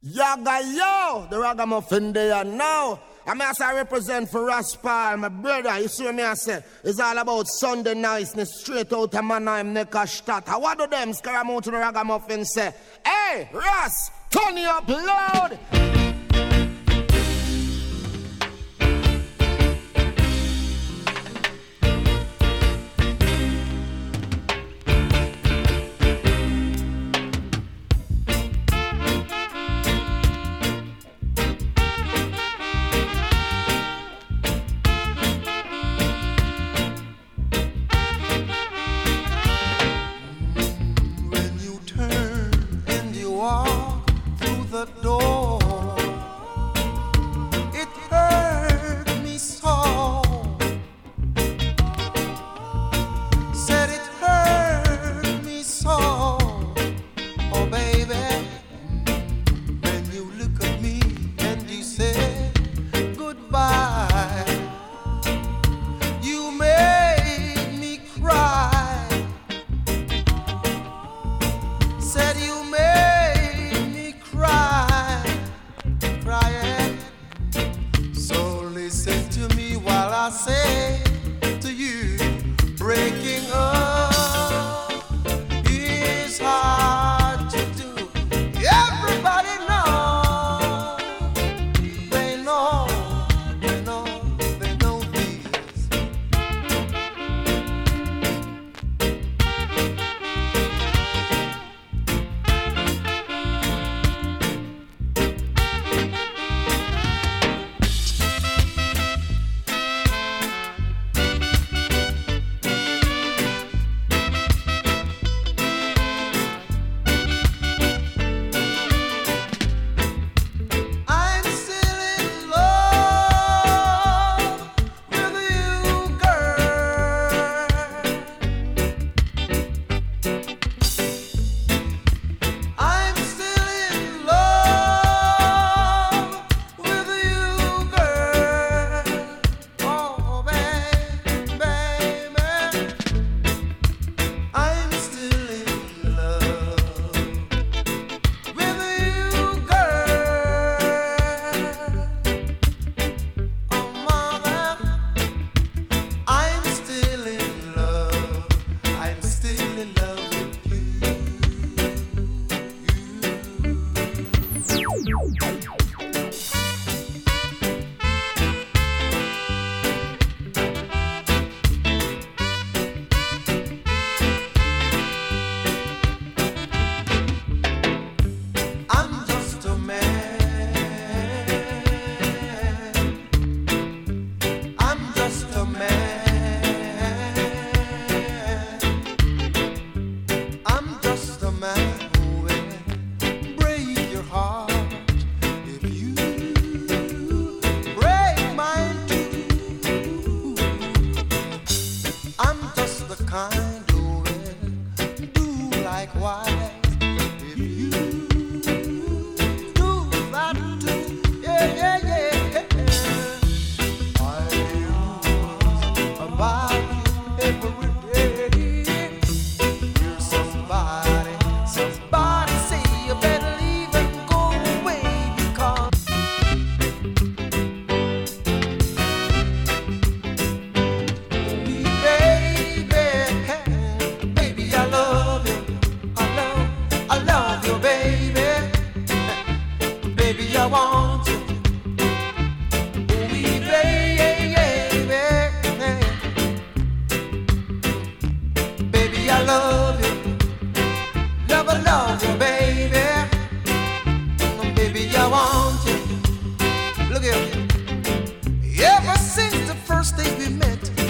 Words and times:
Yaga 0.00 0.60
yo, 0.64 1.26
the 1.28 1.38
ragamuffin 1.38 2.12
there 2.12 2.44
now. 2.44 3.00
I 3.26 3.34
mean, 3.34 3.42
as 3.42 3.60
I 3.60 3.74
represent 3.74 4.30
for 4.30 4.42
Raspal, 4.42 5.18
my 5.18 5.28
brother, 5.28 5.78
you 5.80 5.88
see 5.88 6.10
me 6.12 6.22
I 6.22 6.34
say, 6.34 6.62
it's 6.84 7.00
all 7.00 7.18
about 7.18 7.48
Sunday 7.48 7.94
niceness, 7.94 8.60
straight 8.60 8.92
out 8.92 9.14
of 9.14 9.24
my 9.24 9.38
name, 9.38 9.74
Neckarstadt. 9.74 10.48
What 10.60 10.78
do 10.78 10.86
them 10.86 11.12
to 11.12 11.70
the 11.70 11.76
ragamuffin 11.78 12.44
say? 12.44 12.72
Hey, 13.04 13.50
Ras, 13.52 14.10
turn 14.30 14.56
you 14.56 14.68
up 14.68 14.88
loud. 14.88 15.58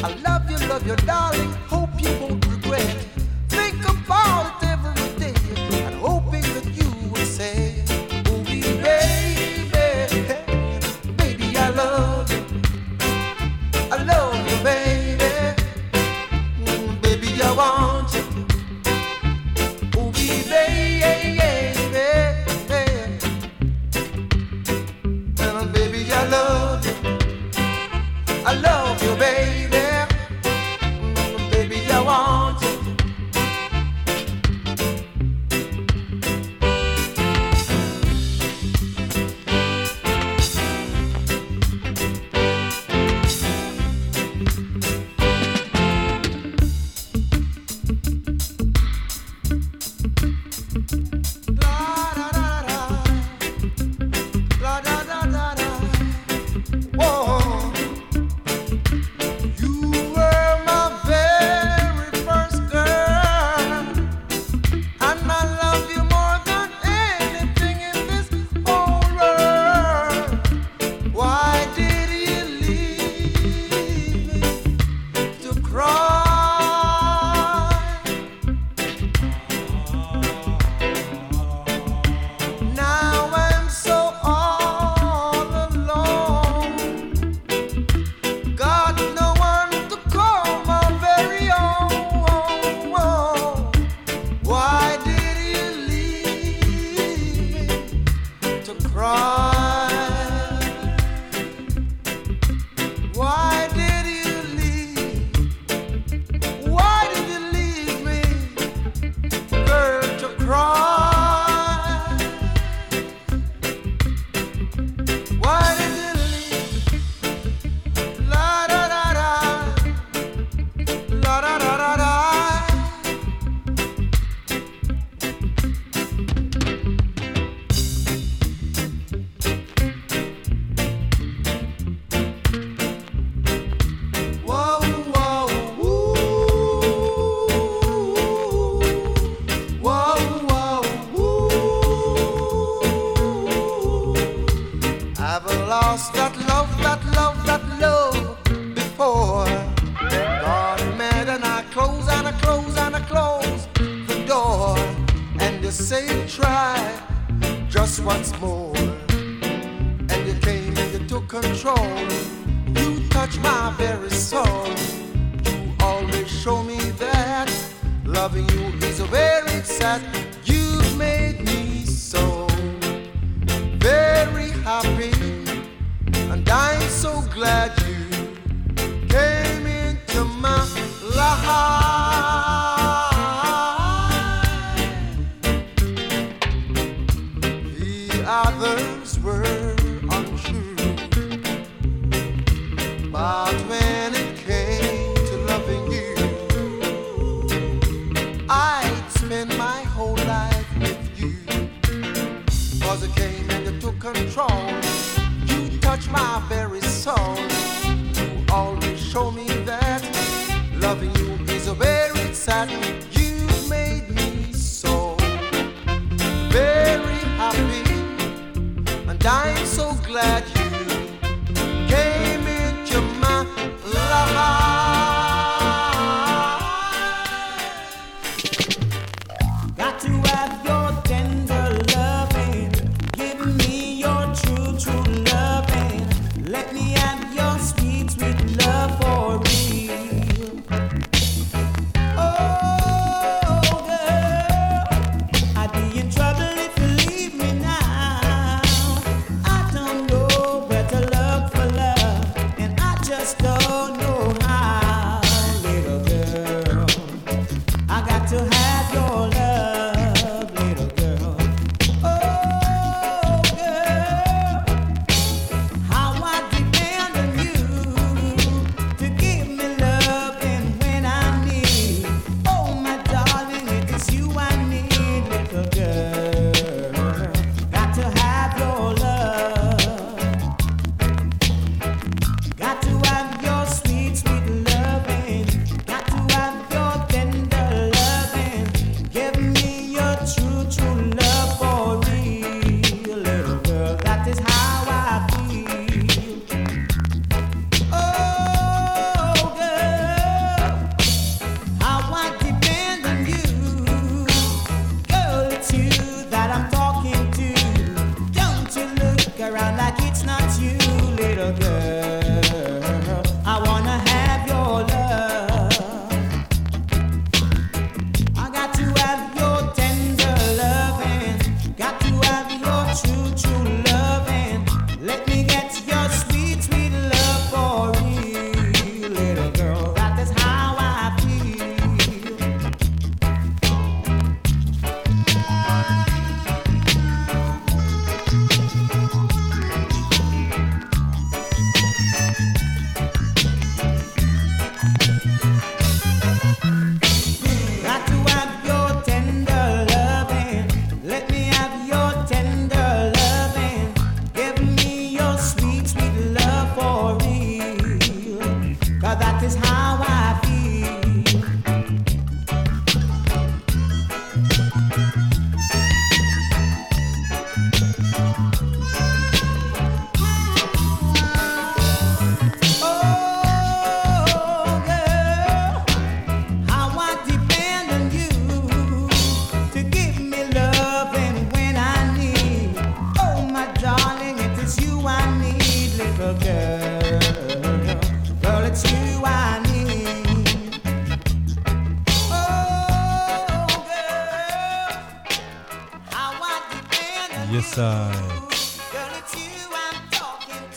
I 0.01 0.15
love 0.23 0.49
you, 0.49 0.69
love 0.69 0.87
you, 0.87 0.95
darling. 0.97 1.68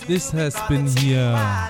This 0.07 0.31
has 0.31 0.59
been 0.67 0.87
here. 0.87 1.69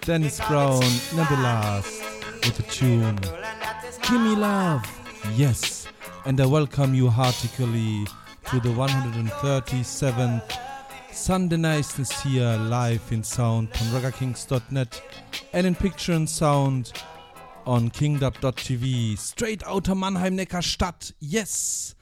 Dennis 0.00 0.40
Brown, 0.48 0.82
never 1.14 1.36
last, 1.36 2.02
with 2.44 2.58
a 2.58 2.62
tune. 2.64 3.18
Gimme 4.08 4.34
Love, 4.34 4.84
yes. 5.36 5.86
And 6.24 6.40
I 6.40 6.46
welcome 6.46 6.92
you 6.92 7.08
heartily 7.08 8.06
to 8.50 8.60
the 8.60 8.70
137th 8.70 10.52
Sunday 11.12 11.56
Niceness 11.56 12.20
here 12.22 12.56
live 12.68 13.02
in 13.12 13.22
sound 13.22 13.68
on 13.80 14.00
RaggaKings.net 14.02 15.02
and 15.52 15.66
in 15.66 15.74
picture 15.76 16.12
and 16.12 16.28
sound 16.28 16.92
on 17.64 17.90
kingdub.tv. 17.90 19.16
Straight 19.18 19.62
out 19.64 19.88
of 19.88 19.98
Mannheim 19.98 20.36
Neckarstadt, 20.36 21.12
yes. 21.20 21.95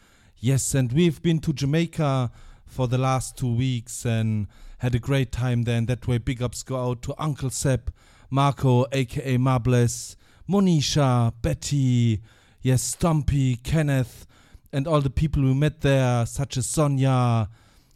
Yes, 0.45 0.75
and 0.75 0.93
we've 0.93 1.23
been 1.23 1.39
to 1.39 1.55
Jamaica 1.55 2.31
for 2.67 2.87
the 2.87 2.99
last 2.99 3.39
two 3.39 3.51
weeks 3.51 4.05
and 4.05 4.47
had 4.77 4.95
a 4.95 4.99
great 4.99 5.33
time 5.33 5.63
there. 5.63 5.79
And 5.79 5.89
that 5.89 6.07
way, 6.07 6.19
big 6.19 6.43
ups 6.43 6.63
go 6.63 6.91
out 6.91 7.01
to 7.05 7.15
Uncle 7.17 7.49
Sepp, 7.49 7.91
Marco, 8.29 8.85
aka 8.93 9.39
Marbles, 9.39 10.19
Monisha, 10.47 11.33
Betty, 11.41 12.21
yes, 12.61 12.83
Stumpy, 12.83 13.57
Kenneth, 13.57 14.27
and 14.71 14.87
all 14.87 15.01
the 15.01 15.09
people 15.09 15.43
we 15.43 15.55
met 15.55 15.81
there, 15.81 16.27
such 16.27 16.59
as 16.59 16.67
Sonia, 16.67 17.49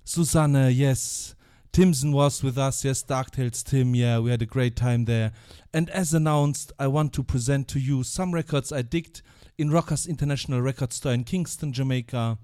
Susanne, 0.04 0.72
yes. 0.72 1.34
Timson 1.70 2.12
was 2.12 2.42
with 2.42 2.56
us, 2.56 2.82
yes, 2.82 3.02
Darktales 3.02 3.62
Tim, 3.62 3.94
yeah, 3.94 4.20
we 4.20 4.30
had 4.30 4.40
a 4.40 4.46
great 4.46 4.74
time 4.74 5.04
there. 5.04 5.32
And 5.74 5.90
as 5.90 6.14
announced, 6.14 6.72
I 6.78 6.86
want 6.86 7.12
to 7.12 7.22
present 7.22 7.68
to 7.68 7.78
you 7.78 8.04
some 8.04 8.32
records 8.32 8.72
I 8.72 8.80
digged 8.80 9.20
in 9.58 9.70
Rockers 9.70 10.06
International 10.06 10.62
Record 10.62 10.92
Store 10.92 11.12
in 11.12 11.24
Kingston, 11.24 11.72
Jamaica. 11.72 12.38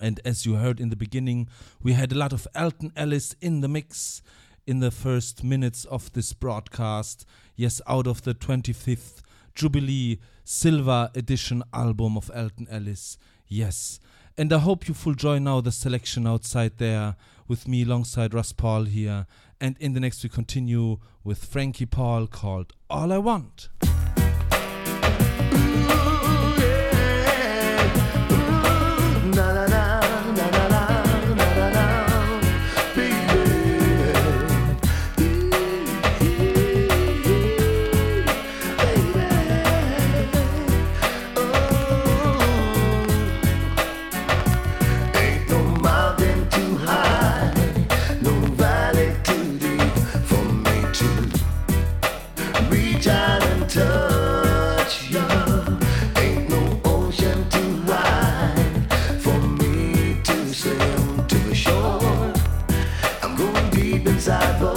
And 0.00 0.20
as 0.24 0.44
you 0.44 0.56
heard 0.56 0.78
in 0.78 0.90
the 0.90 0.96
beginning, 0.96 1.48
we 1.82 1.94
had 1.94 2.12
a 2.12 2.18
lot 2.18 2.34
of 2.34 2.46
Alton 2.54 2.92
Ellis 2.94 3.34
in 3.40 3.62
the 3.62 3.68
mix 3.68 4.22
in 4.66 4.80
the 4.80 4.90
first 4.90 5.42
minutes 5.42 5.86
of 5.86 6.12
this 6.12 6.34
broadcast. 6.34 7.24
Yes, 7.56 7.80
out 7.88 8.06
of 8.06 8.22
the 8.22 8.34
25th 8.34 9.22
Jubilee 9.54 10.20
Silver 10.44 11.10
Edition 11.14 11.62
album 11.72 12.16
of 12.16 12.30
Alton 12.34 12.68
Ellis. 12.70 13.16
Yes. 13.48 13.98
And 14.36 14.52
I 14.52 14.58
hope 14.58 14.86
you 14.86 14.94
full 14.94 15.14
join 15.14 15.44
now 15.44 15.62
the 15.62 15.72
selection 15.72 16.26
outside 16.26 16.76
there 16.76 17.16
with 17.48 17.66
me 17.66 17.84
alongside 17.84 18.34
Russ 18.34 18.52
Paul 18.52 18.84
here. 18.84 19.26
And 19.60 19.78
in 19.78 19.94
the 19.94 20.00
next, 20.00 20.22
we 20.22 20.28
continue 20.28 20.98
with 21.22 21.44
Frankie 21.44 21.86
Paul 21.86 22.26
called 22.26 22.74
All 22.90 23.12
I 23.12 23.18
Want. 23.18 23.68
desire. 64.24 64.73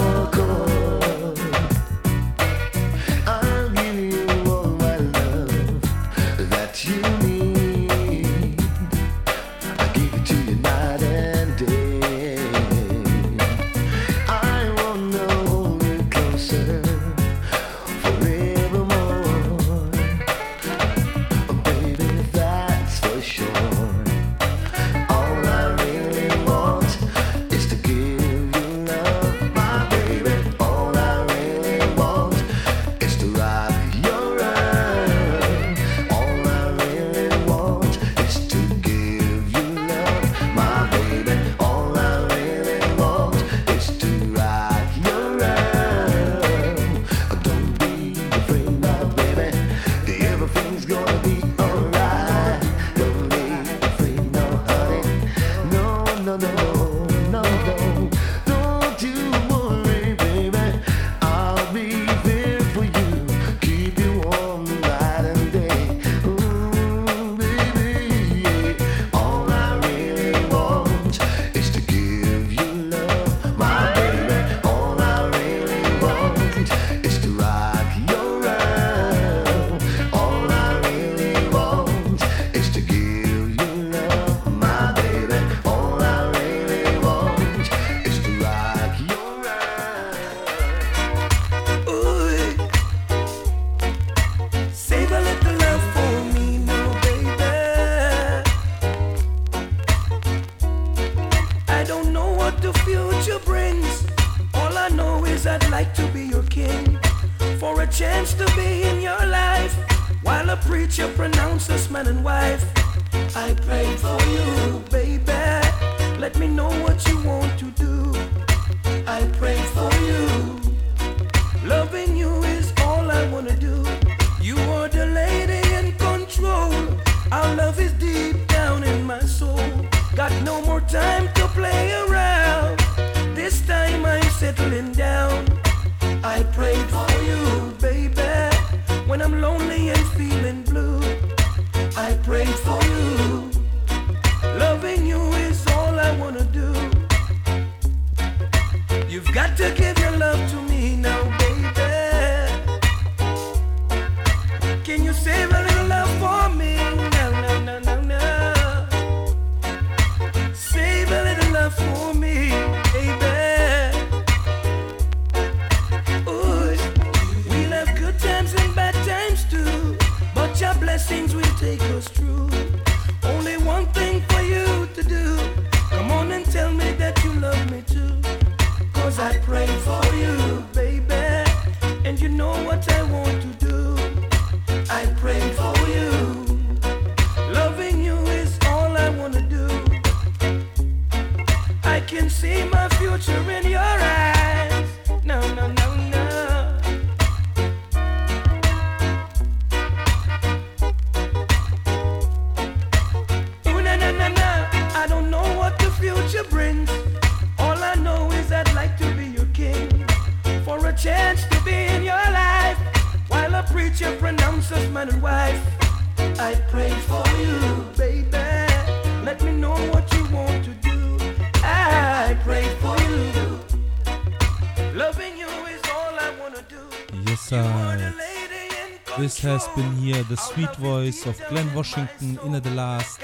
the 230.29 230.35
sweet 230.35 230.75
voice 230.75 231.25
of 231.25 231.41
Glen 231.47 231.73
Washington 231.73 232.37
in 232.43 232.55
at 232.55 232.63
the 232.63 232.71
last 232.71 233.21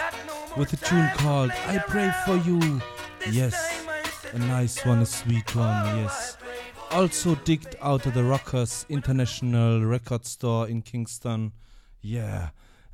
with 0.56 0.72
a 0.72 0.78
tune 0.78 1.10
called 1.16 1.52
I 1.68 1.80
Pray 1.80 2.12
For 2.26 2.38
You. 2.38 2.82
Yes, 3.30 3.86
a 4.32 4.40
nice 4.40 4.86
one, 4.86 5.00
a 5.00 5.06
sweet 5.06 5.54
one, 5.56 5.98
yes. 5.98 6.38
Also 6.92 7.36
digged 7.36 7.76
out 7.82 8.06
of 8.06 8.14
the 8.14 8.24
Rockers 8.24 8.86
International 8.88 9.84
Record 9.84 10.26
Store 10.26 10.68
in 10.68 10.82
Kingston. 10.82 11.52
Yeah, 12.02 12.50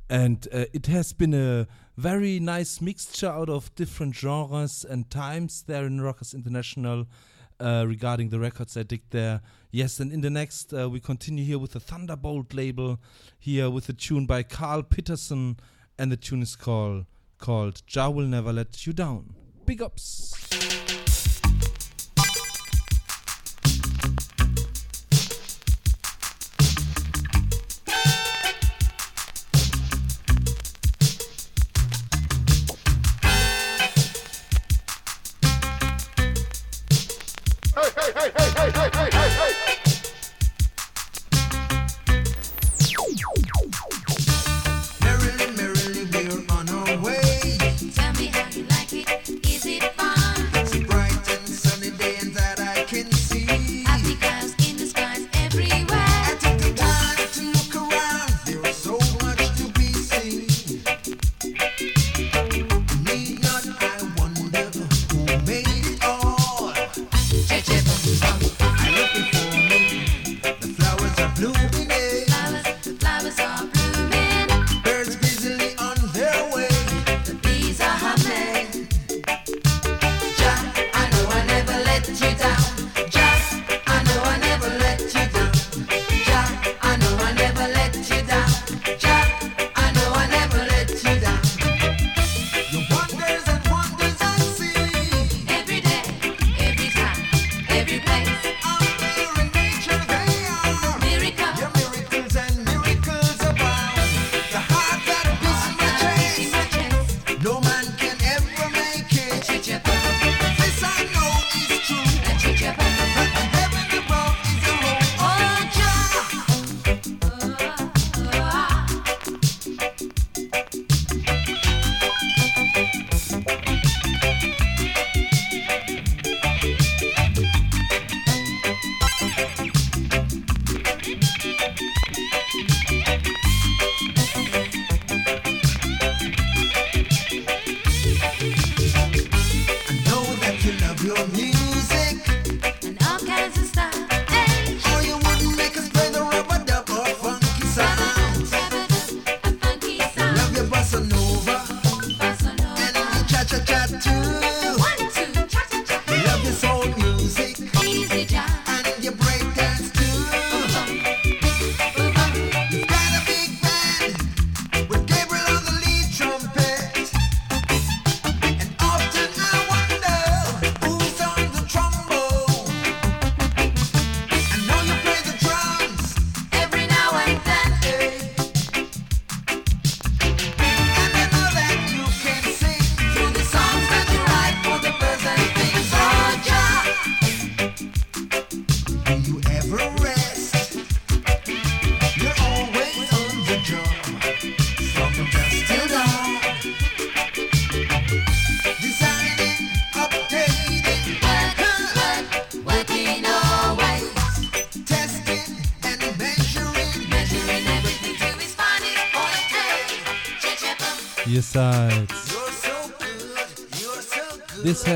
and 0.08 0.48
uh, 0.52 0.64
it 0.72 0.86
has 0.86 1.12
been 1.12 1.34
a 1.34 1.68
very 1.96 2.40
nice 2.40 2.80
mixture 2.80 3.28
out 3.28 3.48
of 3.48 3.72
different 3.76 4.16
genres 4.16 4.84
and 4.88 5.08
times 5.08 5.62
there 5.68 5.84
in 5.84 6.00
Rockers 6.00 6.34
International 6.34 7.06
uh, 7.60 7.84
regarding 7.86 8.30
the 8.30 8.40
records 8.40 8.76
I 8.76 8.82
digged 8.82 9.10
there. 9.10 9.40
Yes, 9.72 10.00
and 10.00 10.12
in 10.12 10.20
the 10.20 10.30
next, 10.30 10.74
uh, 10.74 10.90
we 10.90 10.98
continue 10.98 11.44
here 11.44 11.58
with 11.58 11.72
the 11.72 11.80
Thunderbolt 11.80 12.52
label, 12.52 12.98
here 13.38 13.70
with 13.70 13.88
a 13.88 13.92
tune 13.92 14.26
by 14.26 14.42
Carl 14.42 14.82
Peterson, 14.82 15.58
and 15.96 16.10
the 16.10 16.16
tune 16.16 16.42
is 16.42 16.56
called, 16.56 17.06
called 17.38 17.80
Ja 17.88 18.08
Will 18.08 18.26
Never 18.26 18.52
Let 18.52 18.84
You 18.84 18.92
Down. 18.92 19.34
Big 19.66 19.80
ups! 19.80 20.34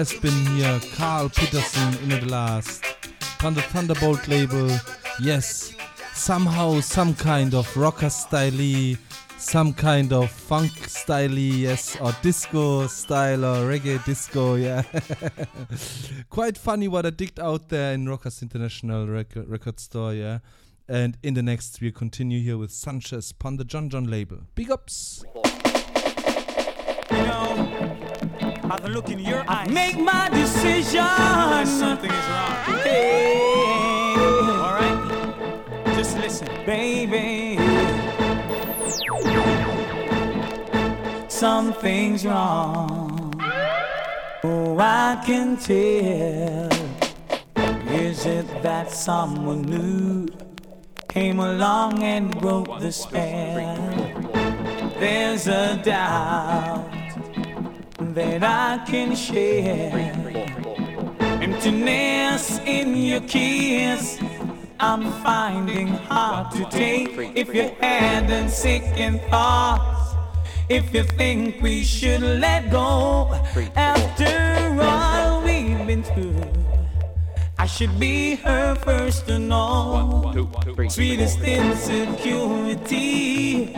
has 0.04 0.20
been 0.20 0.46
here. 0.56 0.80
Carl 0.96 1.30
Peterson 1.30 1.94
in 2.02 2.08
the 2.20 2.26
last. 2.26 2.84
From 3.38 3.54
the 3.54 3.62
Thunderbolt 3.62 4.28
label. 4.28 4.68
Yes. 5.18 5.74
Somehow, 6.12 6.80
some 6.80 7.14
kind 7.14 7.54
of 7.54 7.74
rocker 7.74 8.10
style 8.10 8.96
some 9.38 9.72
kind 9.74 10.12
of 10.12 10.30
funk 10.30 10.72
style 10.88 11.30
yes 11.30 12.00
or 12.00 12.14
disco 12.22 12.86
style 12.86 13.44
or 13.44 13.68
reggae 13.68 14.02
disco 14.06 14.54
yeah 14.54 14.82
quite 16.30 16.56
funny 16.56 16.88
what 16.88 17.04
i 17.04 17.10
digged 17.10 17.38
out 17.38 17.68
there 17.68 17.92
in 17.92 18.08
rockers 18.08 18.40
international 18.40 19.06
rec- 19.06 19.36
record 19.46 19.78
store 19.78 20.14
yeah 20.14 20.38
and 20.88 21.18
in 21.22 21.34
the 21.34 21.42
next 21.42 21.78
we'll 21.82 21.92
continue 21.92 22.40
here 22.40 22.56
with 22.56 22.70
sanchez 22.70 23.32
upon 23.32 23.56
the 23.58 23.64
john 23.64 23.90
john 23.90 24.04
label 24.04 24.38
big 24.54 24.70
ups. 24.70 25.22
I 28.70 28.78
can 28.78 28.92
look 28.92 29.10
in 29.10 29.18
your 29.18 29.44
eyes. 29.46 29.68
Make 29.68 29.98
my 29.98 30.30
decision. 30.30 31.04
Something 31.66 32.10
is 32.10 32.26
wrong. 32.28 32.78
Hey. 32.82 34.14
All 34.16 34.72
right? 34.72 35.94
Just 35.94 36.16
listen. 36.16 36.48
Baby. 36.64 37.58
Something's 41.28 42.24
wrong. 42.24 43.34
Oh, 44.44 44.78
I 44.78 45.22
can 45.26 45.58
tell. 45.58 46.70
Is 47.92 48.24
it 48.24 48.46
that 48.62 48.90
someone 48.90 49.62
new 49.62 50.26
came 51.10 51.38
along 51.38 52.02
and 52.02 52.34
broke 52.40 52.80
the 52.80 52.90
spell? 52.90 53.76
There's 54.98 55.48
a 55.48 55.76
doubt 55.84 57.03
that 58.14 58.42
I 58.44 58.78
can 58.86 59.16
share. 59.16 60.12
Emptiness 61.42 62.60
in 62.60 62.96
your 62.96 63.20
kiss, 63.22 64.20
I'm 64.78 65.10
finding 65.24 65.88
hard 65.88 66.52
to 66.52 66.64
take. 66.66 67.08
If 67.34 67.52
you're 67.52 67.72
and 67.80 68.48
sick 68.48 68.84
in 68.96 69.18
thoughts, 69.30 70.14
if 70.68 70.94
you 70.94 71.02
think 71.02 71.60
we 71.60 71.82
should 71.82 72.22
let 72.22 72.70
go, 72.70 73.34
after 73.74 74.78
all 74.80 75.42
we've 75.42 75.84
been 75.86 76.04
through. 76.04 76.40
I 77.58 77.66
should 77.66 77.98
be 77.98 78.36
her 78.36 78.76
first 78.76 79.26
to 79.26 79.38
know. 79.38 80.50
Sweetest 80.88 81.40
insecurity. 81.40 83.74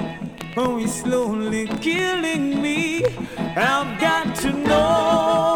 Oh, 0.59 0.79
he's 0.79 1.03
slowly 1.03 1.67
killing 1.83 2.63
me. 2.63 3.05
I've 3.37 4.01
got 4.01 4.35
to 4.37 4.53
know. 4.55 5.56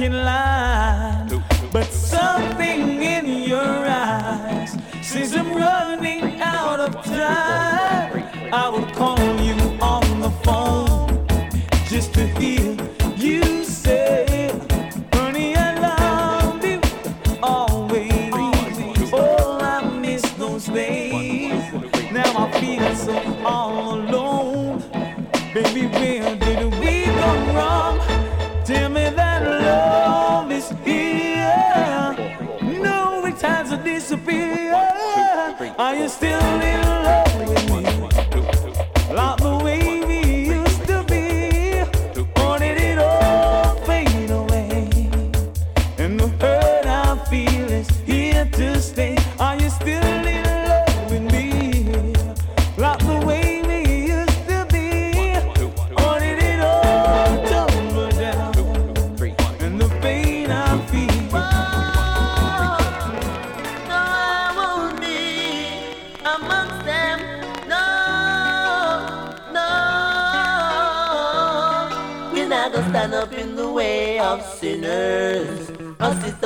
in 0.00 0.12
line. 0.12 1.42
But 1.72 1.84
something 1.92 3.02
in 3.02 3.26
your 3.48 3.60
eyes 3.86 4.76
says 5.02 5.36
I'm 5.36 5.52
running 5.52 6.40
out 6.40 6.80
of 6.80 7.04
time. 7.04 7.79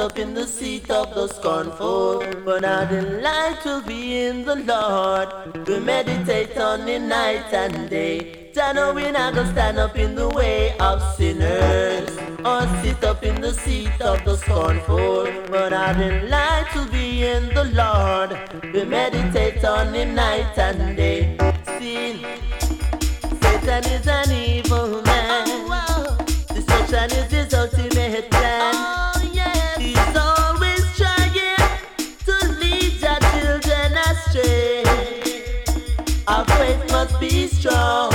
up 0.05 0.19
in 0.19 0.35
the 0.35 0.47
seat 0.47 0.91
of 0.91 1.15
the 1.15 1.27
scornful. 1.29 2.19
But 2.45 2.61
the 2.61 2.87
delight 2.91 3.65
will 3.65 3.81
be 3.81 4.27
in 4.27 4.45
the 4.45 4.57
Lord. 4.57 5.29
We 5.67 5.81
meditate 5.81 6.59
on 6.59 6.87
it 6.87 7.01
night 7.01 7.51
and 7.53 7.89
day. 7.89 8.51
Don't 8.53 8.77
know 8.77 8.93
we're 8.93 9.13
not 9.13 9.35
gonna 9.35 9.51
stand 9.53 9.79
up 9.79 9.97
in 9.97 10.15
the 10.15 10.29
way 10.29 10.77
of 10.79 11.01
sinners. 11.17 12.11
Or 12.45 12.63
sit 12.83 13.03
up 13.03 13.23
in 13.25 13.41
the 13.41 13.55
seat 13.55 13.99
of 14.03 14.23
the 14.27 14.37
scornful. 14.37 15.25
But 15.51 15.71
the 15.71 15.87
delight 16.03 16.69
will 16.75 16.91
be 16.91 17.25
in 17.25 17.43
the 17.55 17.65
Lord. 17.83 18.31
We 18.75 18.85
meditate 18.85 19.65
on 19.65 19.95
it 19.95 20.09
night 20.09 20.59
and 20.59 20.97
day. 20.97 21.39
Sin, 21.79 22.19
Satan 23.41 23.85
is 23.97 24.07
an 24.07 24.31
evil 24.33 25.04
上 37.65 38.14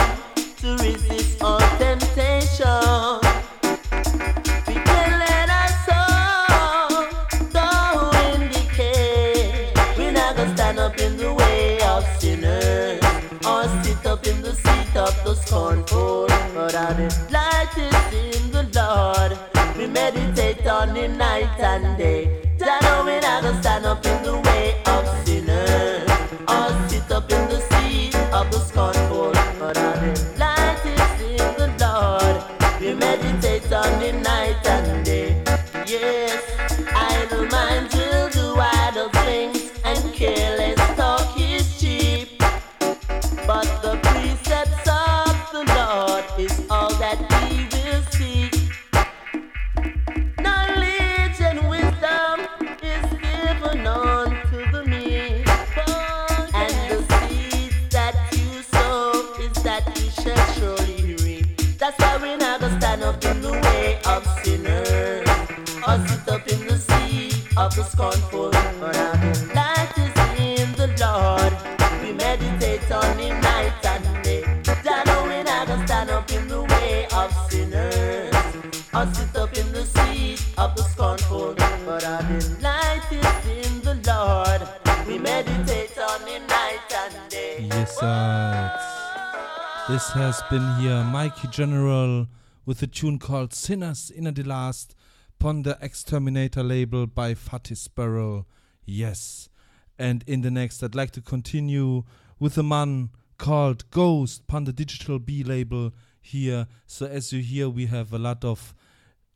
This 89.99 90.11
has 90.11 90.41
been 90.49 90.75
here 90.75 91.03
Mikey 91.03 91.49
General 91.49 92.27
with 92.65 92.81
a 92.81 92.87
tune 92.87 93.19
called 93.19 93.53
Sinners 93.53 94.09
in 94.09 94.33
the 94.33 94.43
Last 94.43 94.95
upon 95.37 95.63
the 95.63 95.77
Exterminator 95.81 96.63
label 96.63 97.05
by 97.05 97.33
Fatty 97.33 97.75
Sparrow. 97.75 98.45
Yes. 98.85 99.49
And 99.97 100.23
in 100.25 100.39
the 100.39 100.51
next, 100.51 100.81
I'd 100.81 100.95
like 100.95 101.11
to 101.11 101.21
continue 101.21 102.05
with 102.39 102.57
a 102.57 102.63
man 102.63 103.09
called 103.37 103.91
Ghost 103.91 104.43
upon 104.43 104.63
the 104.63 104.71
Digital 104.71 105.19
B 105.19 105.43
label 105.43 105.91
here. 106.21 106.67
So, 106.85 107.05
as 107.05 107.33
you 107.33 107.41
hear, 107.41 107.67
we 107.69 107.87
have 107.87 108.13
a 108.13 108.19
lot 108.19 108.45
of 108.45 108.73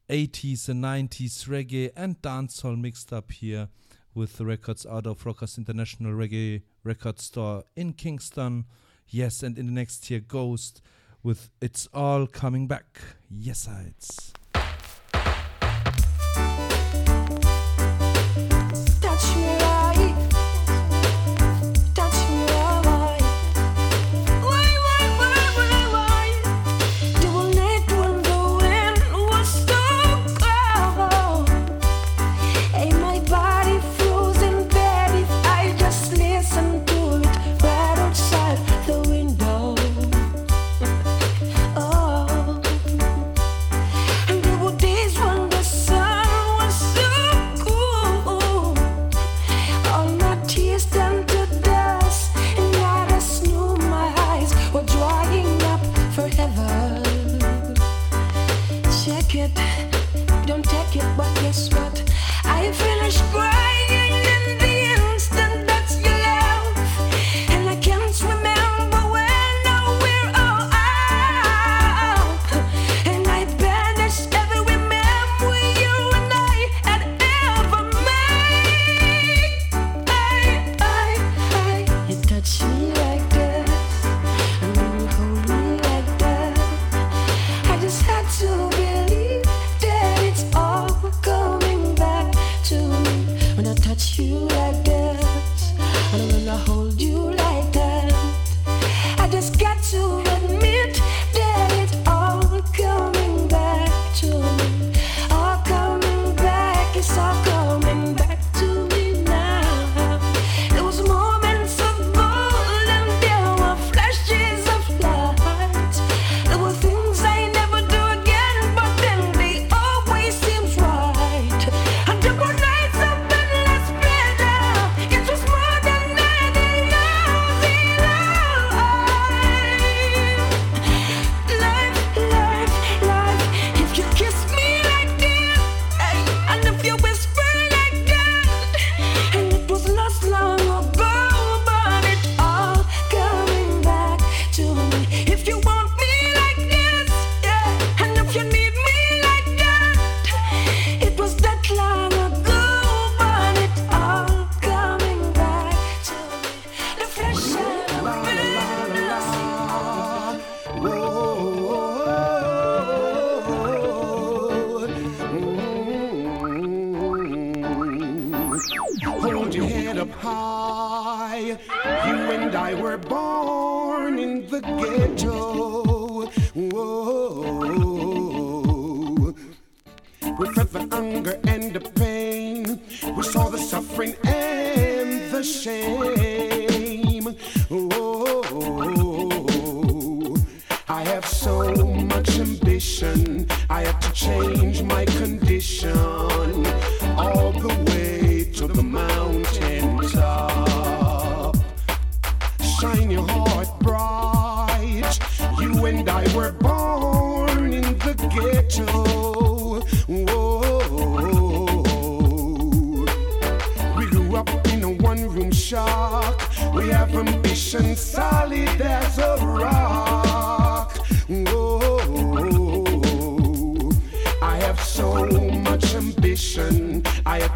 80s 0.10 0.70
and 0.70 0.82
90s 0.82 1.46
reggae 1.50 1.92
and 1.94 2.22
dancehall 2.22 2.80
mixed 2.80 3.12
up 3.12 3.34
here 3.34 3.68
with 4.16 4.38
the 4.38 4.46
records 4.46 4.86
out 4.86 5.08
of 5.08 5.26
Rockers 5.26 5.58
International 5.58 6.14
Reggae 6.14 6.62
Record 6.86 7.20
Store 7.20 7.66
in 7.76 7.92
Kingston. 7.92 8.64
Yes, 9.10 9.44
and 9.44 9.58
in 9.58 9.68
the 9.68 9.72
next 9.72 10.10
year, 10.10 10.20
Ghost 10.20 10.82
with 11.22 11.50
It's 11.62 11.88
All 11.94 12.28
Coming 12.28 12.68
Back. 12.68 13.00
Yes, 13.30 13.68
it's. 13.68 14.34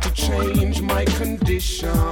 to 0.01 0.11
change 0.13 0.81
my 0.81 1.05
condition. 1.05 2.06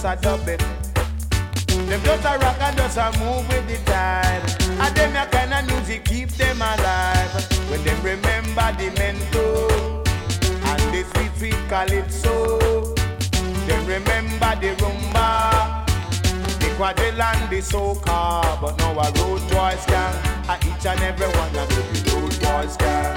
Rufus 0.00 0.18
a 0.18 0.22
dub 0.22 0.48
it. 0.48 0.60
Them 1.66 2.02
just 2.02 2.24
a 2.24 2.38
rock 2.38 2.56
and 2.60 2.76
just 2.76 2.96
a 2.96 3.12
move 3.18 3.46
with 3.48 3.66
the 3.68 3.76
tide. 3.90 4.42
And 4.80 4.96
them 4.96 5.16
a 5.16 5.26
kind 5.30 5.52
of 5.52 5.66
music 5.66 6.04
keep 6.04 6.28
them 6.30 6.56
alive. 6.56 7.32
When 7.68 7.84
them 7.84 8.02
remember 8.02 8.72
the 8.78 8.90
mento 8.96 10.06
and 10.64 10.94
the 10.94 11.04
sweet 11.12 11.32
sweet 11.36 11.68
calypso. 11.68 12.94
Them 13.66 13.86
remember 13.86 14.56
the 14.60 14.74
rumba, 14.80 15.86
the 16.60 16.74
quadrille 16.76 17.22
and 17.22 17.50
the 17.50 17.60
soca. 17.60 18.60
But 18.60 18.78
now 18.78 18.92
a 18.92 19.12
road 19.20 19.42
boys 19.50 19.84
gang, 19.86 20.14
a 20.48 20.56
each 20.66 20.86
and 20.86 21.00
every 21.00 21.26
one 21.26 21.56
of 21.56 21.68
the 21.68 21.82
road 22.12 22.40
boys 22.40 22.76
gang. 22.76 23.16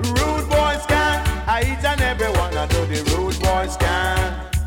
Rude 0.00 0.48
boys 0.48 0.86
gang, 0.86 1.26
I 1.48 1.62
each 1.62 1.84
and 1.84 2.00
every 2.02 2.30
one 2.30 2.54
know 2.54 2.66
the 2.66 3.02
rude 3.16 3.40
boys 3.40 3.76
gang. 3.76 4.57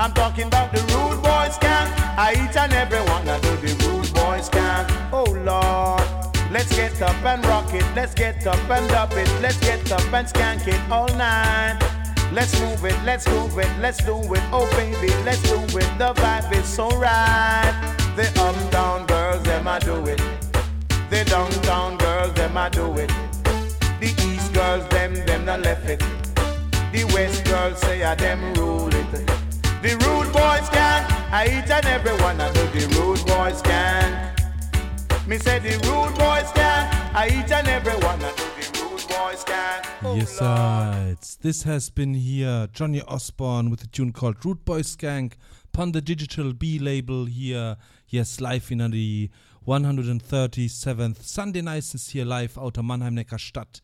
I'm 0.00 0.12
talking 0.12 0.46
about 0.46 0.72
the 0.72 0.80
rude 0.94 1.20
boys 1.24 1.58
gang, 1.58 1.90
I 2.16 2.30
each 2.34 2.56
and 2.56 2.72
every 2.72 3.00
one 3.00 3.24
know 3.26 3.38
the 3.40 3.74
rude 3.84 4.14
boys 4.14 4.48
gang. 4.48 4.86
Oh 5.12 5.24
Lord, 5.24 6.06
let's 6.52 6.74
get 6.76 7.02
up 7.02 7.16
and 7.24 7.44
rock 7.46 7.74
it, 7.74 7.84
let's 7.96 8.14
get 8.14 8.46
up 8.46 8.70
and 8.70 8.88
dub 8.88 9.10
it, 9.14 9.28
let's 9.42 9.58
get 9.58 9.90
up 9.90 10.12
and 10.12 10.28
skank 10.28 10.68
it 10.68 10.80
all 10.88 11.08
night. 11.16 11.78
Let's 12.32 12.60
move 12.60 12.84
it, 12.84 12.96
let's 13.04 13.26
move 13.28 13.58
it, 13.58 13.68
let's 13.80 13.98
do 14.04 14.16
it, 14.34 14.42
oh 14.52 14.70
baby, 14.76 15.12
let's 15.24 15.42
do 15.42 15.58
it. 15.76 15.88
The 15.98 16.14
vibe 16.14 16.52
is 16.52 16.66
so 16.66 16.88
right. 16.90 17.74
The 18.14 18.28
uptown 18.40 19.04
girls, 19.06 19.42
them 19.42 19.66
I 19.66 19.80
do 19.80 19.96
it. 20.06 20.22
The 21.10 21.24
downtown 21.24 21.98
girls, 21.98 22.34
them 22.34 22.56
I 22.56 22.68
do 22.68 22.92
it. 22.98 23.10
The 23.98 24.14
East 24.28 24.54
girls, 24.54 24.86
them, 24.90 25.14
them 25.26 25.44
not 25.44 25.62
left 25.62 25.88
it. 25.88 25.98
The 26.92 27.04
West 27.14 27.44
girls 27.46 27.80
say 27.80 28.04
I 28.04 28.14
them 28.14 28.54
rule 28.54 28.94
it. 28.94 29.47
The 29.82 29.90
rude 29.90 30.32
boys 30.32 30.68
gang, 30.70 31.04
I 31.30 31.44
each 31.46 31.70
and 31.70 31.86
every 31.86 32.12
one 32.22 32.40
I 32.40 32.52
know 32.52 32.66
the 32.66 32.86
rude 32.96 33.24
boys 33.26 33.62
gang. 33.62 34.34
Me 35.28 35.38
say 35.38 35.58
the 35.60 35.74
rude 35.86 36.14
boys 36.18 36.50
gang, 36.52 36.88
I 37.14 37.26
each 37.28 37.52
and 37.52 37.68
every 37.68 37.92
one 37.94 38.18
I 38.18 38.30
know 38.30 38.34
the 38.34 38.80
rude 38.82 39.08
boys 39.08 39.44
gang. 39.44 39.84
Oh, 40.02 40.16
Yes. 40.16 40.38
It's, 41.12 41.36
this 41.36 41.62
has 41.62 41.90
been 41.90 42.14
here 42.14 42.68
Johnny 42.72 43.02
Osbourne 43.02 43.70
with 43.70 43.82
a 43.84 43.86
tune 43.86 44.12
called 44.12 44.44
Root 44.44 44.64
Boy 44.64 44.80
Skank 44.82 45.34
upon 45.72 45.92
the 45.92 46.00
digital 46.00 46.52
B 46.52 46.78
label 46.80 47.26
here. 47.26 47.76
Yes, 48.08 48.40
live 48.40 48.70
in 48.72 48.78
the 48.90 49.30
137th 49.66 51.22
Sunday 51.22 51.60
Nights 51.60 51.94
is 51.94 52.08
here 52.10 52.24
live 52.24 52.58
out 52.58 52.78
of 52.78 52.84
Mannheim 52.84 53.14
Neckarstadt 53.16 53.80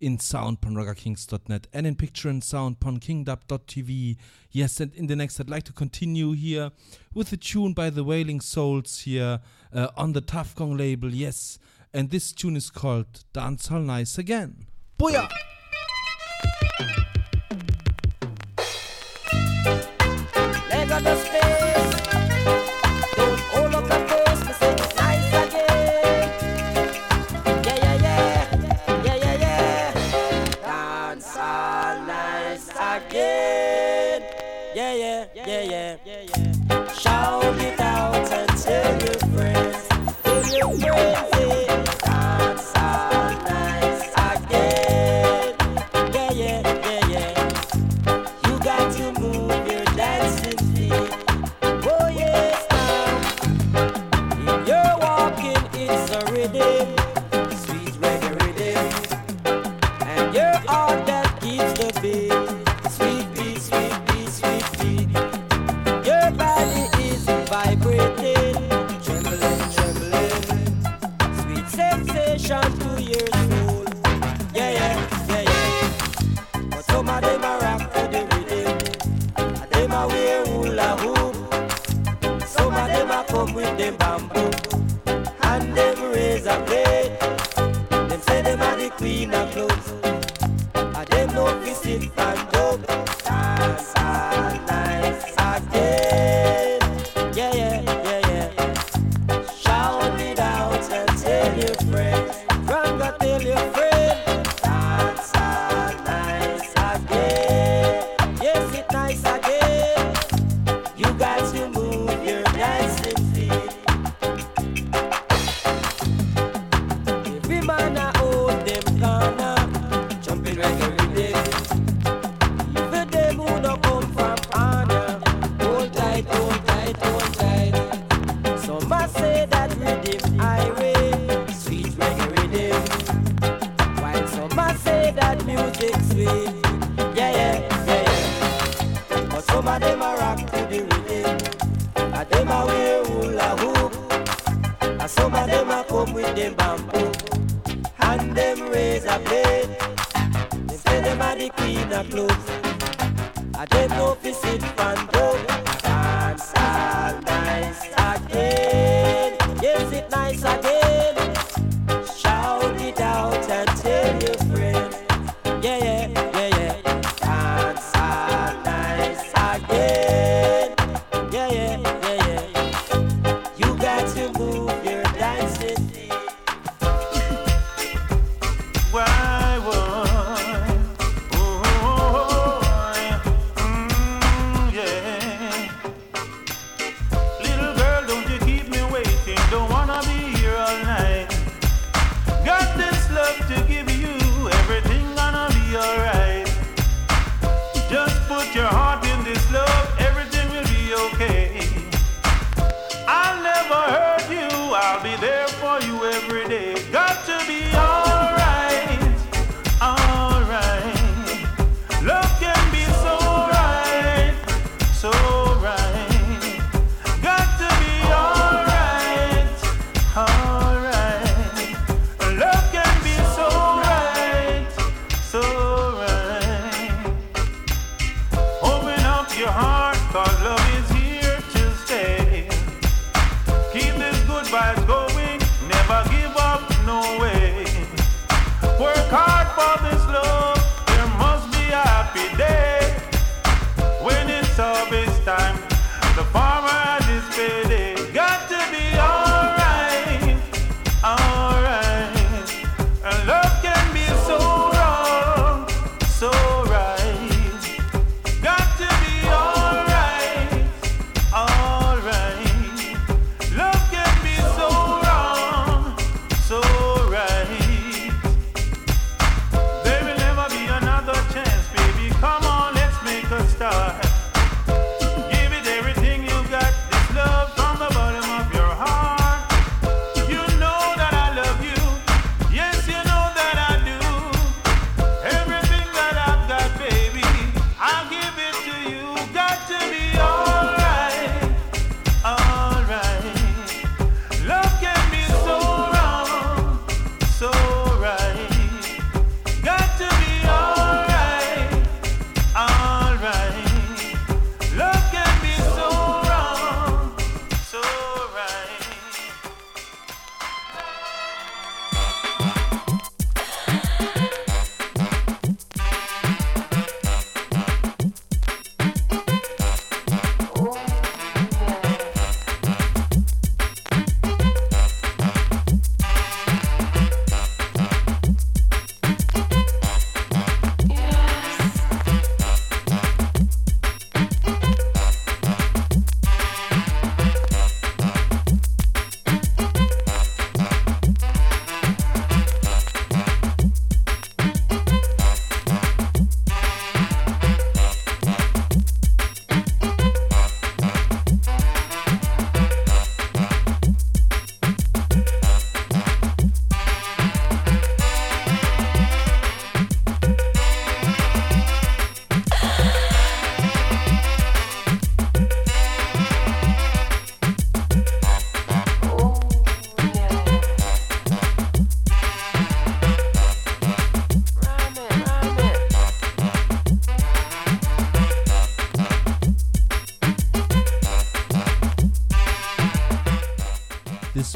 in 0.00 0.18
sound 0.18 0.58
on 0.64 0.74
ragakings.net 0.74 1.66
and 1.72 1.86
in 1.86 1.94
picture 1.94 2.28
and 2.28 2.42
sound 2.42 2.76
on 2.84 2.98
kingdub.tv. 2.98 4.16
Yes, 4.50 4.80
and 4.80 4.94
in 4.94 5.06
the 5.06 5.16
next, 5.16 5.40
I'd 5.40 5.50
like 5.50 5.64
to 5.64 5.72
continue 5.72 6.32
here 6.32 6.70
with 7.14 7.32
a 7.32 7.36
tune 7.36 7.72
by 7.72 7.90
the 7.90 8.04
Wailing 8.04 8.40
Souls 8.40 9.00
here 9.00 9.40
uh, 9.72 9.88
on 9.96 10.12
the 10.12 10.20
Tuff 10.20 10.54
Gong 10.54 10.76
label. 10.76 11.12
Yes, 11.12 11.58
and 11.92 12.10
this 12.10 12.32
tune 12.32 12.56
is 12.56 12.70
called 12.70 13.24
Dance 13.32 13.70
All 13.70 13.80
Nice 13.80 14.18
Again. 14.18 14.66
Booyah! 14.98 15.28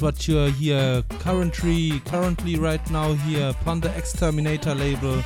what 0.02 0.26
you're 0.26 0.50
here 0.50 1.04
currently 1.20 2.00
currently 2.00 2.58
right 2.58 2.90
now 2.90 3.12
here 3.12 3.50
upon 3.50 3.80
the 3.80 3.96
Exterminator 3.96 4.74
label 4.74 5.22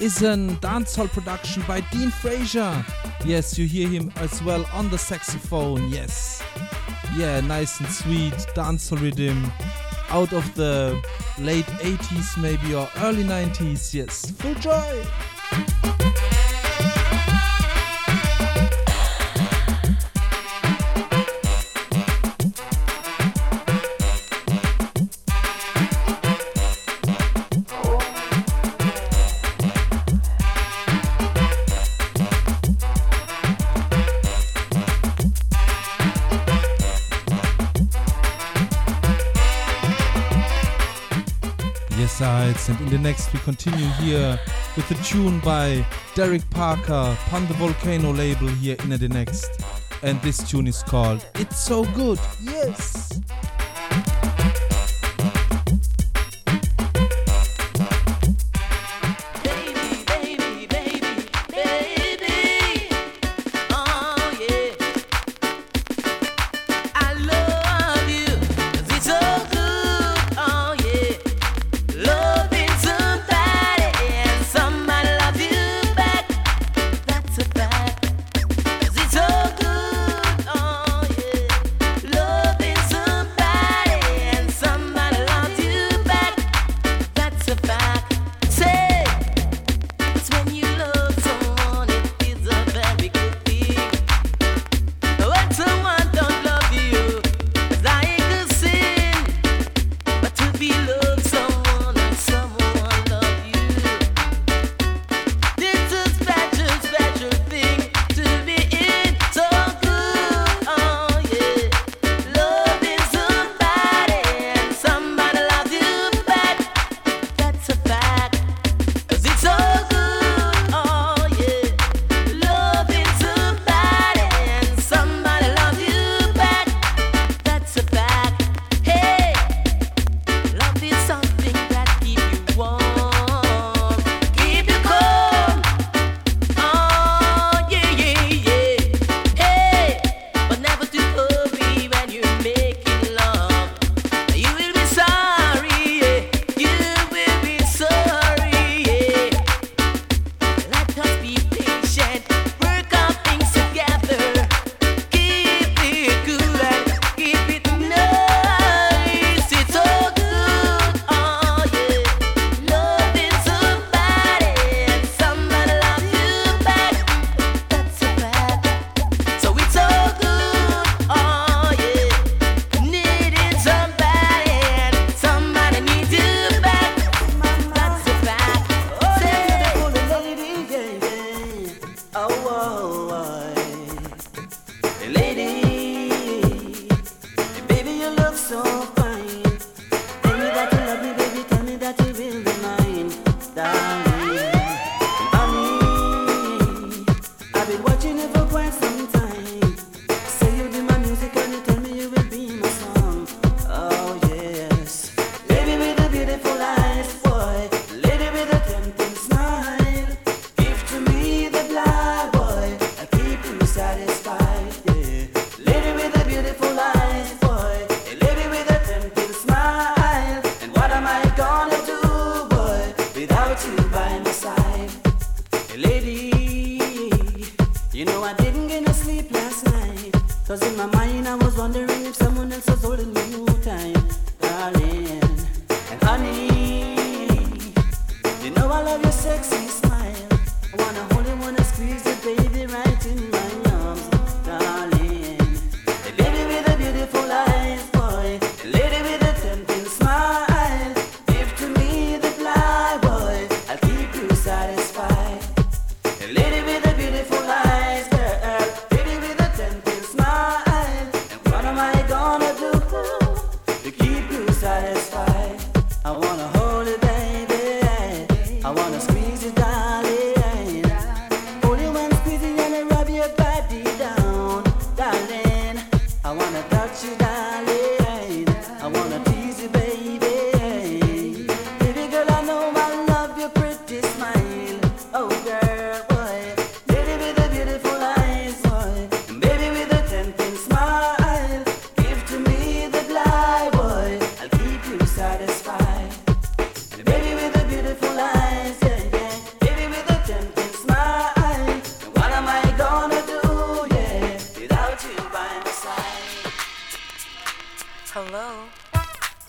is 0.00 0.20
a 0.22 0.36
dancehall 0.60 1.08
production 1.08 1.62
by 1.66 1.80
Dean 1.90 2.10
Fraser. 2.10 2.84
Yes, 3.24 3.58
you 3.58 3.66
hear 3.66 3.88
him 3.88 4.12
as 4.16 4.42
well 4.42 4.66
on 4.74 4.90
the 4.90 4.98
saxophone. 4.98 5.88
Yes, 5.88 6.42
yeah, 7.16 7.40
nice 7.40 7.80
and 7.80 7.88
sweet 7.88 8.34
dancehall 8.54 9.00
rhythm 9.00 9.50
out 10.10 10.34
of 10.34 10.54
the 10.54 11.00
late 11.38 11.66
80s 11.66 12.40
maybe 12.40 12.74
or 12.74 12.88
early 12.98 13.24
90s. 13.24 13.94
Yes, 13.94 14.30
full 14.30 14.54
joy. 14.56 15.06
and 42.68 42.80
in 42.80 42.88
the 42.88 42.98
next, 42.98 43.32
we 43.32 43.38
continue 43.40 43.86
here 44.00 44.38
with 44.76 44.90
a 44.90 45.04
tune 45.04 45.40
by 45.40 45.84
Derek 46.14 46.48
Parker, 46.50 47.16
Pan 47.28 47.46
the 47.46 47.54
Volcano 47.54 48.12
label 48.12 48.48
here 48.48 48.76
in 48.84 48.90
the 48.90 49.08
next. 49.08 49.50
And 50.02 50.20
this 50.22 50.38
tune 50.48 50.66
is 50.66 50.82
called 50.82 51.26
It's 51.34 51.58
So 51.58 51.84
Good, 51.84 52.20
yes! 52.40 53.20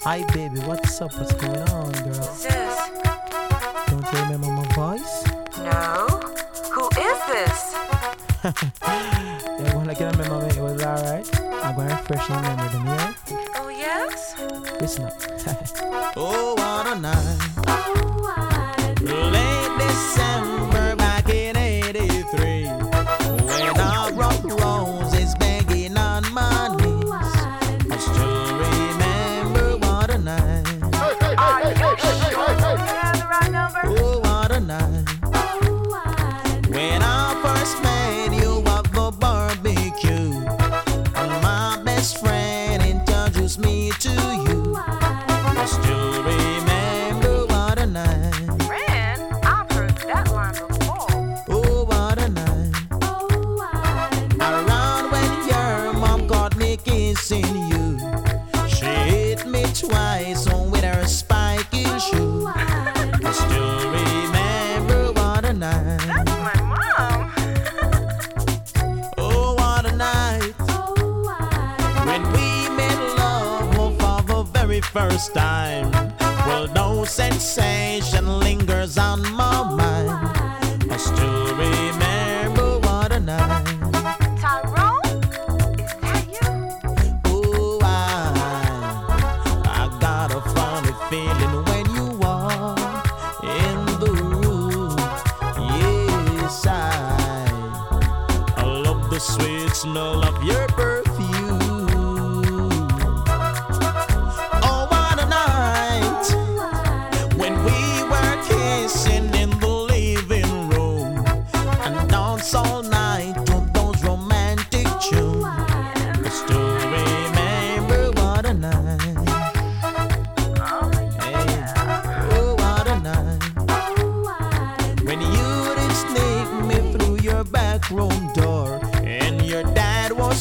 Hi, 0.03 0.23
baby, 0.33 0.59
what's 0.61 1.01
up? 1.01 1.13
What's 1.17 1.33
going 1.33 1.57
on, 1.69 1.91
girl? 1.91 2.13
Who's 2.13 2.43
this? 2.43 2.89
Don't 3.87 4.13
you 4.13 4.19
remember 4.21 4.47
my 4.47 4.63
voice? 4.73 5.25
No. 5.57 6.07
Who 6.73 6.87
is 6.87 7.19
this? 7.27 7.73
yeah, 8.81 9.75
well, 9.75 9.89
I 9.89 9.93
get 9.93 10.11
remember 10.11 10.23
memory, 10.39 10.49
It 10.57 10.61
was 10.61 10.81
alright. 10.83 11.41
I'm 11.63 11.75
going 11.75 11.89
to 11.89 11.95
refresh 11.95 12.29
your 12.29 12.41
memory, 12.41 12.85
yeah? 12.85 13.13
Oh, 13.55 13.67
yes? 13.69 14.35
Listen 14.79 15.03
up. 15.05 16.13
oh, 16.15 16.55
what 16.55 16.87
a 16.87 16.99
night. 16.99 17.58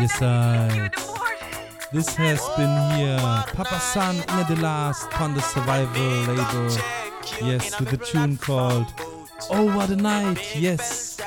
Yes, 0.00 0.20
right. 0.20 0.90
This 1.92 2.14
has 2.16 2.40
been 2.56 2.98
here. 2.98 3.18
Papa 3.54 3.80
San 3.80 4.16
in 4.16 4.54
the 4.54 4.62
last 4.62 5.20
on 5.20 5.34
the 5.34 5.40
survival 5.40 6.02
label. 6.34 6.70
Yes, 7.40 7.78
with 7.80 7.92
a 7.92 7.96
tune 7.96 8.36
called 8.36 8.92
Oh 9.50 9.74
What 9.76 9.90
a 9.90 9.96
Night. 9.96 10.54
Yes. 10.54 11.18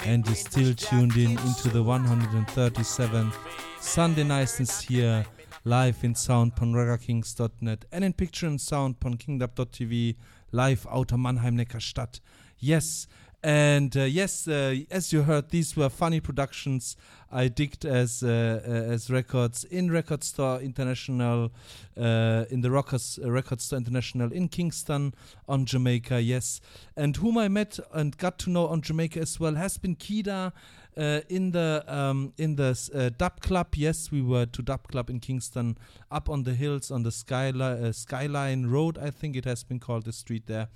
And 0.00 0.24
you're 0.26 0.36
still 0.36 0.74
tuned 0.74 1.16
in 1.16 1.32
into 1.32 1.68
the 1.70 1.82
137th 1.82 3.34
Sunday 3.80 4.22
Niceness 4.22 4.82
here, 4.82 5.26
live 5.64 6.04
in 6.04 6.14
sound 6.14 6.52
on 6.60 6.72
ragakings.net 6.72 7.84
and 7.90 8.04
in 8.04 8.12
picture 8.12 8.46
and 8.46 8.60
sound 8.60 8.96
on 9.04 9.16
kingdub.tv, 9.16 10.14
live 10.52 10.86
out 10.90 11.12
of 11.12 11.20
Mannheim 11.20 11.56
Neckarstadt. 11.56 12.20
Yes. 12.58 13.06
And 13.42 13.96
uh, 13.96 14.02
yes, 14.02 14.48
uh, 14.48 14.74
as 14.90 15.12
you 15.12 15.22
heard, 15.22 15.50
these 15.50 15.76
were 15.76 15.88
funny 15.88 16.18
productions 16.18 16.96
I 17.30 17.48
digged 17.48 17.84
as 17.84 18.22
uh, 18.22 18.60
uh, 18.66 18.70
as 18.92 19.10
records 19.10 19.62
in 19.62 19.92
Record 19.92 20.24
Store 20.24 20.60
International, 20.60 21.52
uh, 21.96 22.46
in 22.50 22.62
the 22.62 22.70
Rockers 22.70 23.18
uh, 23.22 23.30
Record 23.30 23.60
Store 23.60 23.76
International 23.76 24.32
in 24.32 24.48
Kingston 24.48 25.14
on 25.48 25.66
Jamaica. 25.66 26.20
Yes, 26.20 26.60
and 26.96 27.16
whom 27.16 27.38
I 27.38 27.48
met 27.48 27.78
and 27.92 28.16
got 28.16 28.38
to 28.40 28.50
know 28.50 28.66
on 28.66 28.80
Jamaica 28.80 29.20
as 29.20 29.38
well 29.38 29.54
has 29.54 29.78
been 29.78 29.94
Keida. 29.94 30.52
Uh, 30.98 31.20
in 31.28 31.52
the 31.52 31.84
um, 31.86 32.32
in 32.38 32.56
the 32.56 32.90
uh, 32.92 33.08
dub 33.16 33.40
club, 33.40 33.68
yes, 33.76 34.10
we 34.10 34.20
were 34.20 34.46
to 34.46 34.62
dub 34.62 34.88
club 34.88 35.08
in 35.08 35.20
Kingston, 35.20 35.78
up 36.10 36.28
on 36.28 36.42
the 36.42 36.54
hills 36.54 36.90
on 36.90 37.04
the 37.04 37.12
skyline 37.12 37.84
uh, 37.84 37.92
skyline 37.92 38.66
road. 38.66 38.98
I 38.98 39.10
think 39.10 39.36
it 39.36 39.44
has 39.44 39.62
been 39.62 39.78
called 39.78 40.06
the 40.06 40.12
street 40.12 40.46
there. 40.46 40.68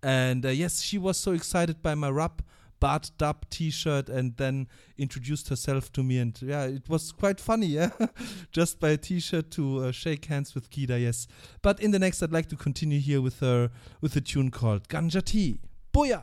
And 0.00 0.46
uh, 0.46 0.50
yes, 0.50 0.80
she 0.80 0.96
was 0.96 1.16
so 1.16 1.32
excited 1.32 1.82
by 1.82 1.96
my 1.96 2.08
rap 2.10 2.42
Bart 2.78 3.10
Dub 3.18 3.48
T-shirt, 3.50 4.08
and 4.08 4.36
then 4.36 4.68
introduced 4.96 5.48
herself 5.48 5.92
to 5.94 6.02
me. 6.02 6.18
And 6.18 6.40
yeah, 6.42 6.64
it 6.64 6.88
was 6.88 7.10
quite 7.10 7.40
funny, 7.40 7.66
yeah, 7.66 7.90
just 8.52 8.78
by 8.78 8.90
a 8.90 8.96
T-shirt 8.96 9.50
to 9.52 9.86
uh, 9.86 9.90
shake 9.90 10.26
hands 10.26 10.54
with 10.54 10.70
Keida. 10.70 11.00
Yes, 11.00 11.26
but 11.62 11.80
in 11.80 11.90
the 11.90 11.98
next, 11.98 12.22
I'd 12.22 12.32
like 12.32 12.48
to 12.50 12.56
continue 12.56 13.00
here 13.00 13.20
with 13.20 13.40
her 13.40 13.70
with 14.00 14.14
a 14.14 14.20
tune 14.20 14.50
called 14.50 14.88
Ganja 14.88 15.24
Tea. 15.24 15.60
Booyah! 15.92 16.22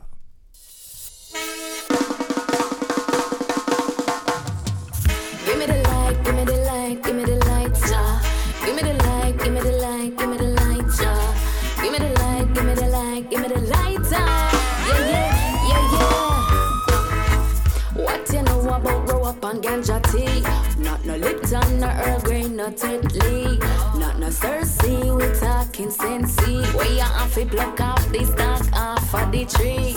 On 19.52 19.60
ganja 19.60 20.00
tea? 20.10 20.40
Not 20.82 21.04
no 21.04 21.14
Lipton, 21.14 21.78
no 21.78 21.86
Earl 21.86 22.20
Grey, 22.20 22.44
no 22.44 22.70
Tetley. 22.70 23.58
Not 23.98 24.18
no 24.18 24.28
cerasee, 24.28 25.14
we 25.14 25.26
talking 25.38 25.90
sensei. 25.90 26.62
Where 26.72 26.90
you 26.90 27.00
have 27.00 27.34
to 27.34 27.44
block 27.44 27.78
off 27.78 28.02
the 28.08 28.24
stock 28.24 28.64
off 28.72 29.14
of 29.14 29.30
the 29.30 29.44
tree. 29.44 29.92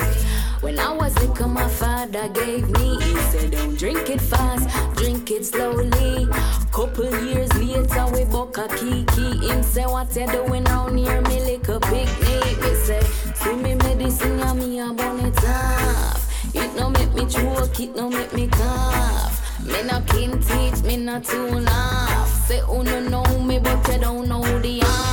When 0.59 0.77
I 0.77 0.91
was 0.91 1.17
little, 1.19 1.47
my 1.47 1.69
father 1.69 2.27
gave 2.33 2.69
me. 2.69 3.01
He 3.01 3.15
said, 3.31 3.51
Don't 3.51 3.77
drink 3.79 4.09
it 4.09 4.19
fast, 4.19 4.67
drink 4.97 5.31
it 5.31 5.45
slowly. 5.45 6.27
Couple 6.73 7.09
years 7.23 7.53
later, 7.53 8.07
we 8.11 8.25
buck 8.25 8.57
a 8.57 8.67
kiki. 8.67 9.47
Him 9.47 9.63
say, 9.63 9.85
What 9.85 10.13
you 10.17 10.27
doing 10.27 10.65
round 10.65 10.99
here, 10.99 11.21
me 11.21 11.39
little 11.39 11.79
picnic? 11.79 12.59
Me 12.59 12.75
say, 12.83 13.01
See 13.35 13.55
me 13.55 13.75
medicine, 13.75 14.37
yeah, 14.37 14.53
me 14.53 14.79
a 14.81 14.91
burn 14.91 15.19
it 15.21 15.43
off. 15.45 16.53
It 16.53 16.75
no 16.75 16.89
make 16.89 17.13
me 17.13 17.25
choke, 17.25 17.79
it 17.79 17.95
no 17.95 18.09
make 18.09 18.33
me 18.33 18.47
cough. 18.47 19.34
Me 19.65 19.81
no 19.83 19.99
kin 20.07 20.31
teach 20.41 20.83
me 20.83 20.97
no 20.97 21.19
tune 21.19 21.67
off. 21.67 22.47
Say, 22.47 22.61
oh 22.61 22.81
no 22.83 22.99
know 22.99 23.39
me, 23.39 23.59
but 23.59 23.87
you 23.87 23.97
don't 23.99 24.27
know 24.27 24.43
the 24.59 24.79
half. 24.79 25.04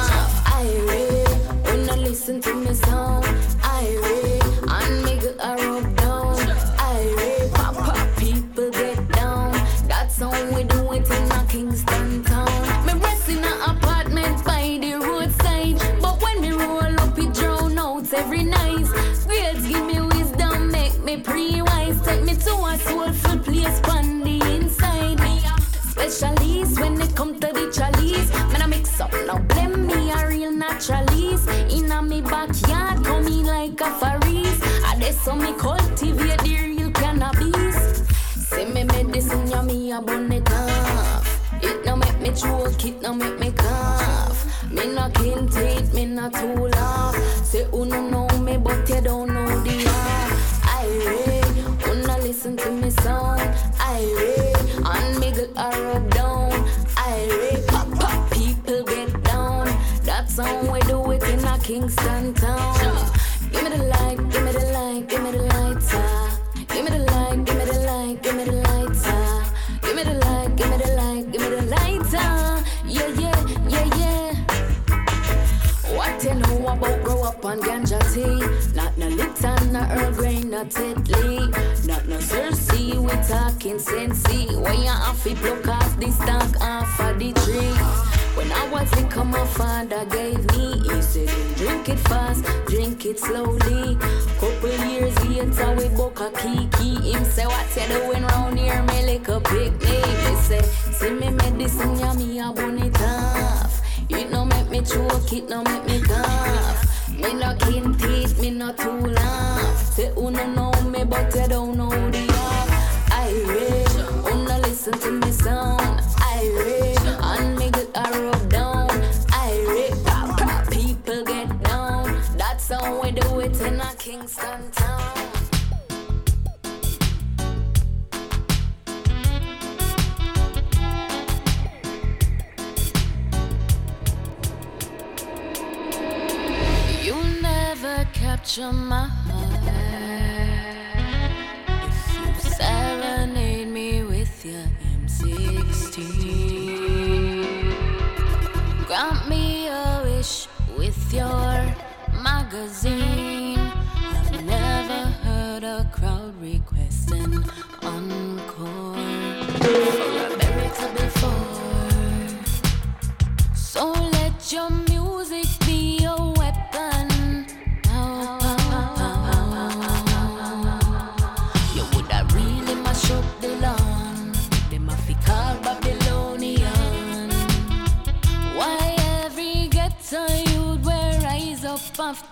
Capture 138.55 138.71
my 138.71 139.07
heart. 139.07 139.32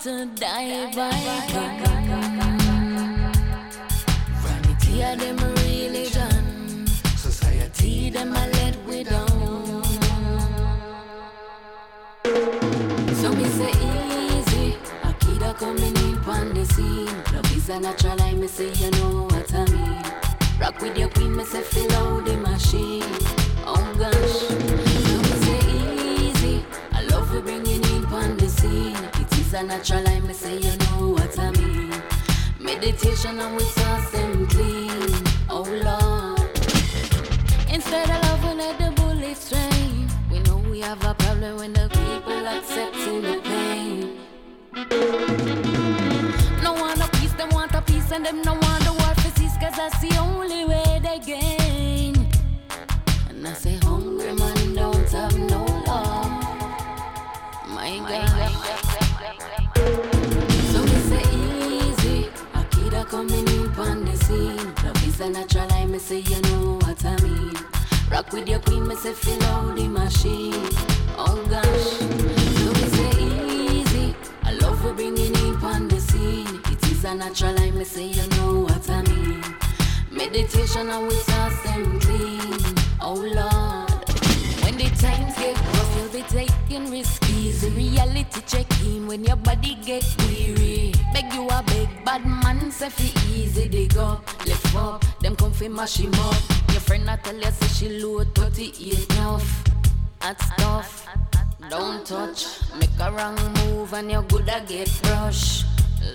After 0.01 0.24
die 0.24 0.90
by? 0.96 1.11
Vanity 4.42 5.03
a 5.03 5.16
them 5.16 5.36
religion. 5.36 6.86
Society 7.16 8.09
them 8.09 8.32
a 8.32 8.46
let 8.55 8.76
we 8.86 9.05
down. 9.05 9.84
So 13.14 13.28
me 13.34 13.44
say 13.59 13.72
easy, 13.90 14.78
Akida 15.03 15.55
coming 15.59 15.96
in 15.96 16.16
on 16.24 16.55
the 16.55 16.64
scene. 16.64 17.07
Love 17.34 17.57
is 17.57 17.68
a 17.68 17.80
natural, 17.80 18.22
I 18.22 18.32
me 18.32 18.46
say 18.46 18.72
you 18.72 18.90
know 18.92 18.99
Meditation 33.41 33.70
and 33.70 33.80
with 68.33 68.49
your 68.49 68.61
queen, 68.61 68.87
me 68.87 68.95
say 68.97 69.12
fill 69.12 69.43
out 69.45 69.76
the 69.76 69.89
machine. 69.89 70.55
Oh 71.16 71.45
gosh. 71.49 71.66
So 72.59 72.68
we 72.76 72.85
say 72.97 73.12
easy. 73.81 74.14
I 74.45 74.53
love 74.53 74.85
we 74.85 74.93
bringing 74.93 75.35
in 75.35 75.57
on 75.57 75.89
the 75.89 76.01
scene. 76.01 76.61
It 76.66 76.83
is 76.91 77.05
a 77.05 77.14
natural, 77.14 77.59
I 77.59 77.70
me 77.70 77.85
say 77.85 78.07
you 78.07 78.26
know 78.37 78.61
what 78.61 78.89
I 78.89 79.03
mean. 79.03 79.43
Meditation 80.11 80.89
and 80.89 81.09
we 81.09 81.14
toss 81.22 81.62
them 81.62 82.01
clean. 82.01 82.76
Oh 83.01 83.14
Lord. 83.14 83.91
When 84.64 84.76
the 84.76 84.89
times 84.97 85.35
get 85.37 85.57
rough, 85.57 85.97
you'll 85.97 86.12
be 86.12 86.22
taking 86.28 86.91
risks. 86.91 87.28
Easy 87.31 87.70
reality 87.70 88.43
check 88.47 88.66
in 88.85 89.07
when 89.07 89.24
your 89.24 89.37
body 89.37 89.76
get 89.85 90.05
weary. 90.18 90.93
Beg 91.12 91.33
you 91.33 91.49
a 91.49 91.62
big 91.66 91.89
bad 92.05 92.24
man, 92.24 92.70
say 92.70 92.91
fi 92.91 93.09
easy 93.33 93.68
dig 93.68 93.97
up, 93.97 94.24
lift 94.70 94.76
up. 94.76 95.20
Them 95.20 95.36
come 95.36 95.52
fi 95.52 95.68
mash 95.68 95.98
him 95.98 96.14
up. 96.14 96.36
Your 96.70 96.80
friend 96.80 97.06
not 97.06 97.24
tell 97.24 97.36
you 97.36 97.50
say 97.50 97.66
she 97.68 98.00
low 98.00 98.24
38 98.24 99.12
enough. 99.12 99.64
That's 100.20 100.48
tough. 100.56 101.06
Don't 101.68 102.04
touch, 102.04 102.46
make 102.78 102.90
a 103.00 103.12
wrong 103.12 103.36
move 103.54 103.92
and 103.92 104.10
you're 104.10 104.22
good 104.22 104.46
get 104.66 105.00
brush. 105.02 105.64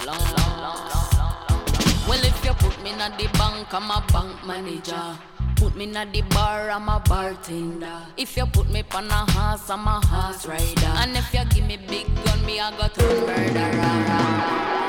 Long, 0.06 0.18
long, 0.18 0.60
long, 0.60 0.90
long. 0.90 1.62
Well, 2.08 2.24
if 2.24 2.44
you 2.44 2.54
put 2.54 2.84
me 2.84 2.92
in 2.92 2.98
the 2.98 3.30
bank, 3.38 3.74
I'm 3.74 3.90
a 3.90 4.04
bank 4.12 4.46
manager. 4.46 5.18
Put 5.56 5.76
me 5.76 5.86
in 5.86 5.94
the 5.94 6.22
bar, 6.30 6.70
I'm 6.70 6.90
a 6.90 7.00
bartender. 7.00 8.02
If 8.18 8.36
you 8.36 8.46
put 8.48 8.70
me 8.70 8.84
on 8.94 9.08
a 9.08 9.32
horse, 9.32 9.70
I'm 9.70 9.88
a 9.88 10.02
horse 10.06 10.46
rider. 10.46 10.94
And 10.98 11.16
if 11.16 11.34
you 11.34 11.46
give 11.46 11.66
me 11.66 11.78
big 11.78 12.08
gun, 12.26 12.46
me 12.46 12.60
I 12.60 12.72
got 12.78 12.94
to 12.96 13.04
murderer. 13.04 14.85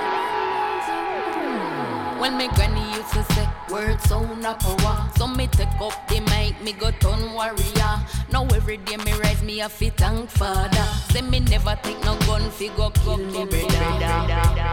When 2.18 2.38
me 2.38 2.48
granny 2.54 2.84
used 2.96 3.12
to 3.12 3.22
say 3.34 3.48
words 3.70 4.04
sound 4.04 4.44
a 4.44 4.54
power 4.54 5.10
So 5.16 5.26
me 5.26 5.46
take 5.48 5.68
up 5.80 6.08
the 6.08 6.20
mic, 6.20 6.60
me 6.62 6.72
go 6.72 6.90
turn 6.92 7.32
warrior 7.32 7.94
Now 8.32 8.46
every 8.54 8.78
day 8.78 8.96
me 8.96 9.12
rise, 9.20 9.42
me 9.42 9.60
a 9.60 9.68
fit 9.68 9.96
thank 9.96 10.30
father 10.30 10.86
Say 11.12 11.22
me 11.22 11.40
never 11.40 11.78
take 11.82 12.02
no 12.04 12.16
gun, 12.26 12.50
fi 12.50 12.68
go 12.68 12.90
kill 12.90 13.18
me 13.18 13.44
brother 13.44 14.66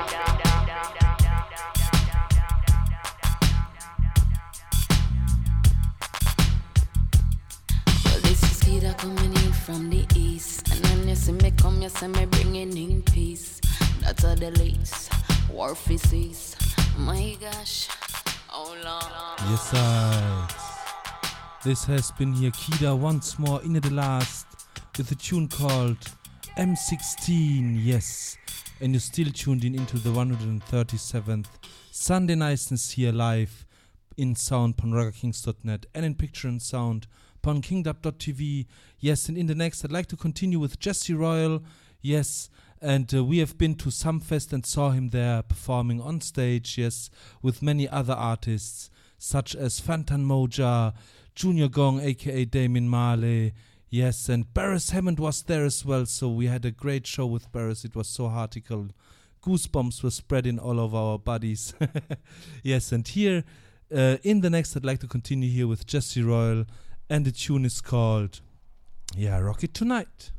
Keida 8.73 8.97
coming 8.97 9.25
in 9.25 9.51
from 9.51 9.89
the 9.89 10.03
east. 10.15 10.67
And 10.71 10.83
when 10.87 11.09
you 11.09 11.15
see 11.15 11.33
me 11.33 11.51
come, 11.51 11.81
you 11.81 11.89
see 11.89 12.07
me 12.07 12.25
bringing 12.25 12.75
in 12.75 13.01
peace. 13.03 13.61
That's 14.01 14.23
all 14.23 14.35
the 14.35 14.51
least. 14.51 15.11
War 15.51 15.75
cease. 15.75 16.62
My 16.97 17.37
gosh. 17.41 17.87
Oh 18.51 18.75
Lord. 18.83 19.49
Yes, 19.49 19.71
I. 19.73 20.47
This 21.63 21.85
has 21.85 22.11
been 22.11 22.33
here 22.33 22.51
Keida 22.51 22.97
once 22.97 23.39
more 23.39 23.61
in 23.63 23.73
the 23.73 23.89
last 23.89 24.45
with 24.97 25.11
a 25.11 25.15
tune 25.15 25.47
called 25.47 25.97
M16. 26.57 27.79
Yes, 27.83 28.37
and 28.79 28.93
you're 28.93 28.99
still 28.99 29.31
tuned 29.33 29.63
in 29.63 29.73
into 29.73 29.97
the 29.97 30.09
137th 30.09 31.47
Sunday 31.91 32.35
Niceness 32.35 32.91
here 32.91 33.11
live 33.11 33.65
in 34.15 34.35
sound 34.35 34.75
on 34.83 34.91
ragakings.net 34.91 35.85
and 35.95 36.05
in 36.05 36.13
picture 36.13 36.47
and 36.47 36.61
sound 36.61 37.07
on 37.45 37.61
kingdub.tv. 37.61 38.67
Yes, 38.99 39.27
and 39.29 39.37
in 39.37 39.47
the 39.47 39.55
next, 39.55 39.83
I'd 39.83 39.91
like 39.91 40.07
to 40.07 40.15
continue 40.15 40.59
with 40.59 40.79
Jesse 40.79 41.13
Royal. 41.13 41.63
Yes, 42.01 42.49
and 42.83 43.13
uh, 43.13 43.23
we 43.23 43.39
have 43.39 43.57
been 43.57 43.75
to 43.75 43.89
Sumfest 43.89 44.51
and 44.51 44.65
saw 44.65 44.91
him 44.91 45.09
there 45.09 45.41
performing 45.41 46.01
on 46.01 46.19
stage. 46.21 46.77
Yes, 46.77 47.09
with 47.41 47.61
many 47.61 47.87
other 47.87 48.13
artists 48.13 48.89
such 49.17 49.55
as 49.55 49.79
Fantan 49.79 50.25
Mojah, 50.25 50.93
Junior 51.33 51.69
Gong, 51.69 52.01
aka 52.01 52.43
Damian 52.45 52.89
Marley. 52.89 53.53
Yes, 53.89 54.27
and 54.27 54.53
Beres 54.53 54.91
Hammond 54.91 55.19
was 55.19 55.43
there 55.43 55.63
as 55.63 55.85
well. 55.85 56.05
So 56.05 56.29
we 56.29 56.47
had 56.47 56.65
a 56.65 56.71
great 56.71 57.07
show 57.07 57.25
with 57.25 57.51
Beres. 57.51 57.85
It 57.85 57.95
was 57.95 58.07
so 58.07 58.27
heartical 58.27 58.89
goosebumps 59.41 60.03
were 60.03 60.11
spreading 60.11 60.59
all 60.59 60.79
over 60.79 60.97
our 60.97 61.19
bodies. 61.19 61.73
yes, 62.63 62.91
and 62.91 63.07
here 63.07 63.43
uh, 63.95 64.17
in 64.23 64.41
the 64.41 64.49
next, 64.49 64.75
I'd 64.75 64.85
like 64.85 64.99
to 64.99 65.07
continue 65.07 65.49
here 65.49 65.67
with 65.67 65.85
Jesse 65.85 66.23
Royal, 66.23 66.65
and 67.09 67.25
the 67.25 67.31
tune 67.31 67.65
is 67.65 67.81
called, 67.81 68.41
yeah, 69.15 69.39
Rock 69.39 69.63
It 69.63 69.73
Tonight. 69.73 70.31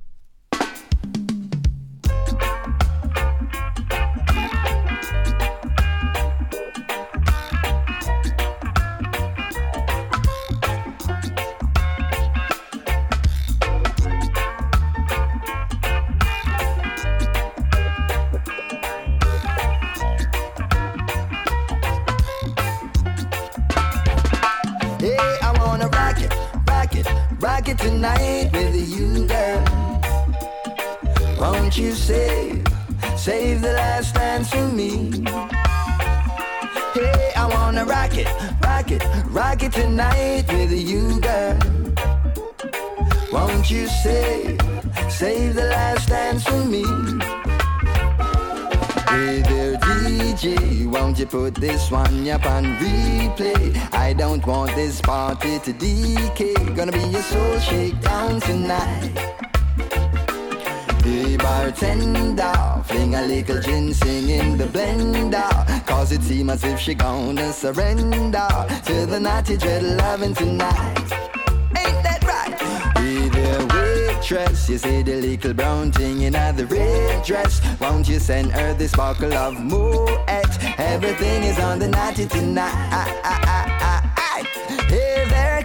Party 55.35 55.59
to 55.59 55.73
decay. 55.73 56.55
Gonna 56.75 56.93
be 56.93 56.99
a 56.99 57.23
soul 57.23 57.59
shakedown 57.59 58.41
tonight. 58.41 59.13
Hey 61.03 61.37
bartender, 61.37 62.83
fling 62.85 63.15
a 63.15 63.23
little 63.23 63.61
ginseng 63.61 64.29
in 64.29 64.57
the 64.57 64.65
blender. 64.65 65.87
Cause 65.87 66.13
it 66.13 66.23
seems 66.23 66.51
as 66.51 66.65
if 66.65 66.81
she 66.81 66.95
gonna 66.95 67.53
surrender 67.53 68.49
to 68.87 69.07
the 69.07 69.19
naughty 69.21 69.57
dread 69.57 69.83
loving 69.83 70.35
tonight. 70.35 71.13
Ain't 71.83 72.01
that 72.07 72.25
right? 72.25 72.55
Hey 72.99 73.29
there, 73.29 73.67
waitress, 73.67 74.69
you 74.69 74.79
see 74.79 75.03
the 75.03 75.17
little 75.21 75.55
brown 75.55 75.93
thing 75.93 76.23
in 76.23 76.33
the 76.33 76.67
red 76.71 77.25
dress. 77.25 77.61
Won't 77.81 78.09
you 78.09 78.19
send 78.19 78.53
her 78.53 78.75
the 78.75 78.89
sparkle 78.89 79.35
of 79.35 79.61
Moet? 79.61 80.11
Everything 80.79 81.45
is 81.45 81.59
on 81.59 81.79
the 81.79 81.89
naughty 81.89 82.27
tonight. 82.27 83.44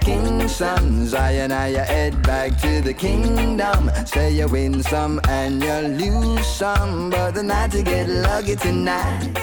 Hey 0.10 0.18
there, 0.18 0.40
king 0.40 0.48
sons, 0.48 1.14
I 1.14 1.32
and 1.34 1.54
I 1.54 1.70
head 1.70 2.24
back 2.24 2.60
to 2.62 2.82
the 2.82 2.96
kingdom. 2.96 3.92
Say 4.08 4.32
you 4.32 4.48
win 4.48 4.82
some 4.82 5.22
and 5.30 5.62
you 5.62 5.72
lose 5.72 6.48
some, 6.48 7.12
but 7.12 7.36
the 7.36 7.44
night 7.44 7.72
to 7.74 7.84
get 7.84 8.10
lucky 8.10 8.56
tonight. 8.56 9.38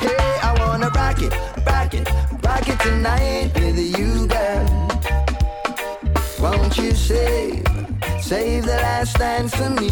Hey, 0.00 0.38
I 0.42 0.56
wanna 0.58 0.88
rock 0.88 1.22
it, 1.22 1.32
rock 1.66 1.94
it, 1.94 2.08
rock 2.44 2.68
it 2.68 2.80
tonight 2.80 3.52
with 3.54 3.78
you, 3.78 4.26
girl. 4.26 4.66
Won't 6.40 6.76
you 6.76 6.92
save, 6.92 7.64
save 8.20 8.64
the 8.64 8.76
last 8.86 9.18
dance 9.18 9.54
for 9.54 9.70
me? 9.70 9.90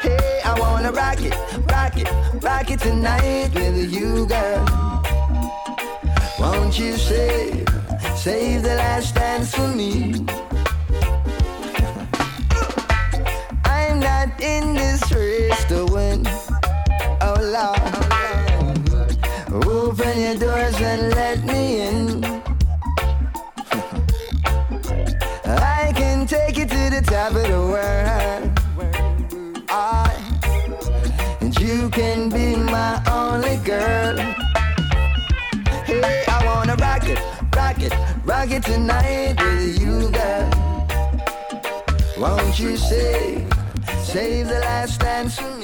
Hey, 0.00 0.40
I 0.44 0.56
wanna 0.58 0.92
rock 0.92 1.20
it, 1.20 1.36
rock 1.70 1.98
it, 1.98 2.08
rock 2.42 2.70
it 2.70 2.80
tonight 2.80 3.50
with 3.54 3.92
you, 3.92 4.26
girl. 4.26 4.91
Won't 6.42 6.76
you 6.76 6.96
save, 6.96 7.68
save 8.16 8.62
the 8.64 8.74
last 8.74 9.14
dance 9.14 9.54
for 9.54 9.68
me? 9.68 10.26
I'm 13.64 14.00
not 14.00 14.28
in 14.40 14.74
this 14.74 15.00
race 15.12 15.64
to 15.66 15.86
win. 15.86 16.26
Oh 17.20 17.38
Lord, 17.56 17.94
open 19.64 20.20
your 20.20 20.34
doors 20.34 20.80
and 20.80 21.14
let 21.14 21.44
me 21.44 21.80
in. 21.82 22.24
I 25.44 25.92
can 25.94 26.26
take 26.26 26.58
you 26.58 26.66
to 26.66 26.90
the 26.90 27.02
top 27.06 27.36
of 27.36 27.46
the 27.54 27.62
world. 27.72 28.50
I, 29.68 30.10
and 31.40 31.56
you 31.60 31.88
can 31.90 32.30
be 32.30 32.51
rock 38.32 38.50
it 38.50 38.62
tonight 38.62 39.34
with 39.44 39.78
you, 39.82 40.10
girl. 40.10 40.48
Won't 42.18 42.58
you 42.58 42.78
save, 42.78 43.46
save 44.04 44.48
the 44.48 44.60
last 44.68 45.00
dance 45.00 45.38
for 45.38 45.50
me? 45.56 45.61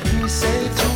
Kept 0.00 0.14
me 0.14 0.28
safe 0.28 0.89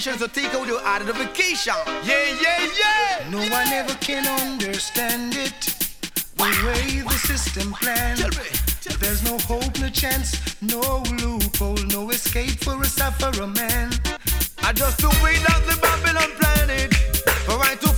far 0.00 0.12
from 0.12 0.18
the 0.18 0.18
station, 0.18 0.18
so 0.18 0.26
take 0.26 0.54
out 0.54 0.66
your 0.66 0.84
identification. 0.84 1.74
Yeah, 2.04 2.24
yeah, 2.42 2.68
yeah. 2.78 3.30
No 3.30 3.38
one 3.38 3.68
ever 3.68 3.94
can 4.00 4.26
understand 4.26 5.34
it. 5.36 5.74
The 6.36 6.44
way 6.66 7.02
the 7.02 7.18
system 7.18 7.72
plans. 7.72 8.22
There's 9.00 9.22
no 9.22 9.38
hope, 9.38 9.78
no 9.80 9.88
chance, 9.90 10.60
no 10.62 11.02
loophole, 11.20 11.76
no 11.88 12.10
escape 12.10 12.64
for 12.64 12.80
a 12.82 12.86
sufferer 12.86 13.46
man. 13.46 13.92
I 14.62 14.72
just 14.72 14.98
the 14.98 15.08
way 15.22 15.36
that 15.36 15.62
the 15.66 15.76
Babylon 15.80 16.30
planned 16.38 16.70
it. 16.70 16.94
For 17.46 17.58
right 17.58 17.80
to 17.80 17.97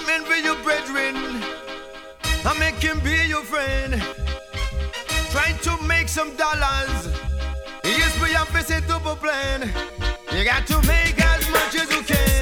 from 0.00 0.10
envy 0.10 0.42
your 0.42 0.56
brethren? 0.62 1.16
And 2.44 2.58
make 2.58 2.76
him 2.76 3.00
be 3.00 3.26
your 3.28 3.42
friend. 3.42 4.02
Trying 5.30 5.58
to 5.58 5.82
make 5.86 6.08
some 6.08 6.34
dollars. 6.36 7.08
Yes, 7.84 8.20
we 8.20 8.30
have 8.30 8.50
to 8.52 8.62
set 8.62 8.90
up 8.90 9.04
a 9.06 9.14
plan. 9.14 9.70
You 10.32 10.44
got 10.44 10.66
to 10.68 10.76
make 10.86 11.22
as 11.22 11.50
much 11.50 11.74
as 11.76 11.90
you 11.90 12.02
can. 12.02 12.39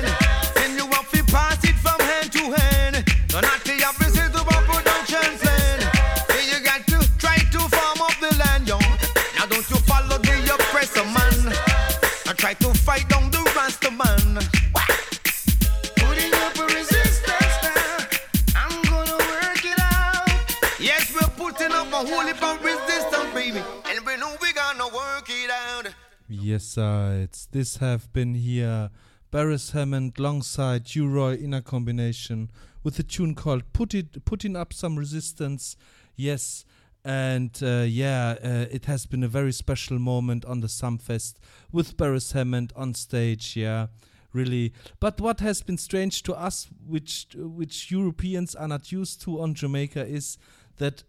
Sides. 26.78 27.48
This 27.50 27.78
have 27.78 28.12
been 28.12 28.34
here. 28.34 28.90
Beres 29.32 29.72
Hammond 29.72 30.16
alongside 30.16 30.94
U-Roy 30.94 31.34
in 31.34 31.52
a 31.52 31.60
combination 31.60 32.52
with 32.84 32.96
a 33.00 33.02
tune 33.02 33.34
called 33.34 33.72
"Put 33.72 33.94
It," 33.94 34.24
putting 34.24 34.54
up 34.54 34.72
some 34.72 34.96
resistance. 34.96 35.76
Yes, 36.14 36.64
and 37.04 37.50
uh, 37.60 37.84
yeah, 37.84 38.36
uh, 38.44 38.66
it 38.70 38.84
has 38.84 39.06
been 39.06 39.24
a 39.24 39.28
very 39.28 39.50
special 39.50 39.98
moment 39.98 40.44
on 40.44 40.60
the 40.60 40.68
Sumfest 40.68 41.40
with 41.72 41.96
Beres 41.96 42.32
Hammond 42.34 42.72
on 42.76 42.94
stage. 42.94 43.56
Yeah, 43.56 43.88
really. 44.32 44.72
But 45.00 45.20
what 45.20 45.40
has 45.40 45.62
been 45.62 45.78
strange 45.78 46.22
to 46.22 46.34
us, 46.34 46.68
which 46.86 47.26
which 47.34 47.90
Europeans 47.90 48.54
are 48.54 48.68
not 48.68 48.92
used 48.92 49.20
to 49.22 49.40
on 49.40 49.54
Jamaica, 49.54 50.06
is 50.06 50.38
that 50.76 51.02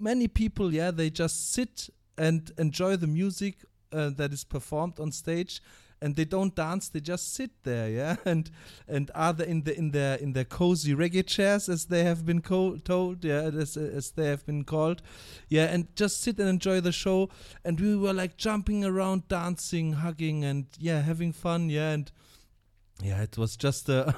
many 0.00 0.26
people, 0.26 0.72
yeah, 0.72 0.90
they 0.90 1.10
just 1.10 1.52
sit 1.52 1.90
and 2.16 2.50
enjoy 2.56 2.96
the 2.96 3.06
music 3.06 3.56
uh, 3.92 4.10
that 4.10 4.32
is 4.32 4.44
performed 4.44 4.98
on 4.98 5.12
stage 5.12 5.60
and 6.02 6.16
they 6.16 6.24
don't 6.24 6.56
dance 6.56 6.88
they 6.88 7.00
just 7.00 7.32
sit 7.32 7.50
there 7.62 7.88
yeah? 7.88 8.16
And 8.26 8.50
and 8.88 9.10
are 9.14 9.32
they 9.32 9.46
in 9.46 9.62
the 9.62 9.76
in 9.78 9.92
their 9.92 10.16
in 10.16 10.32
their 10.32 10.44
cozy 10.44 10.94
reggae 10.94 11.24
chairs 11.24 11.68
as 11.68 11.86
they 11.86 12.02
have 12.02 12.26
been 12.26 12.42
co- 12.42 12.76
told 12.76 13.24
yeah 13.24 13.42
as, 13.42 13.76
as 13.76 14.10
they 14.10 14.26
have 14.26 14.44
been 14.44 14.64
called 14.64 15.00
yeah? 15.48 15.66
And 15.66 15.94
just 15.94 16.20
sit 16.20 16.38
and 16.38 16.48
enjoy 16.48 16.80
the 16.80 16.92
show. 16.92 17.30
And 17.64 17.80
we 17.80 17.96
were 17.96 18.12
like 18.12 18.36
jumping 18.36 18.84
around 18.84 19.28
dancing 19.28 19.92
hugging 19.94 20.44
and 20.44 20.66
yeah 20.78 21.00
having 21.00 21.32
fun 21.32 21.70
yeah? 21.70 21.92
And 21.92 22.10
yeah, 23.02 23.22
it 23.22 23.36
was 23.36 23.56
just 23.56 23.88
a, 23.88 24.14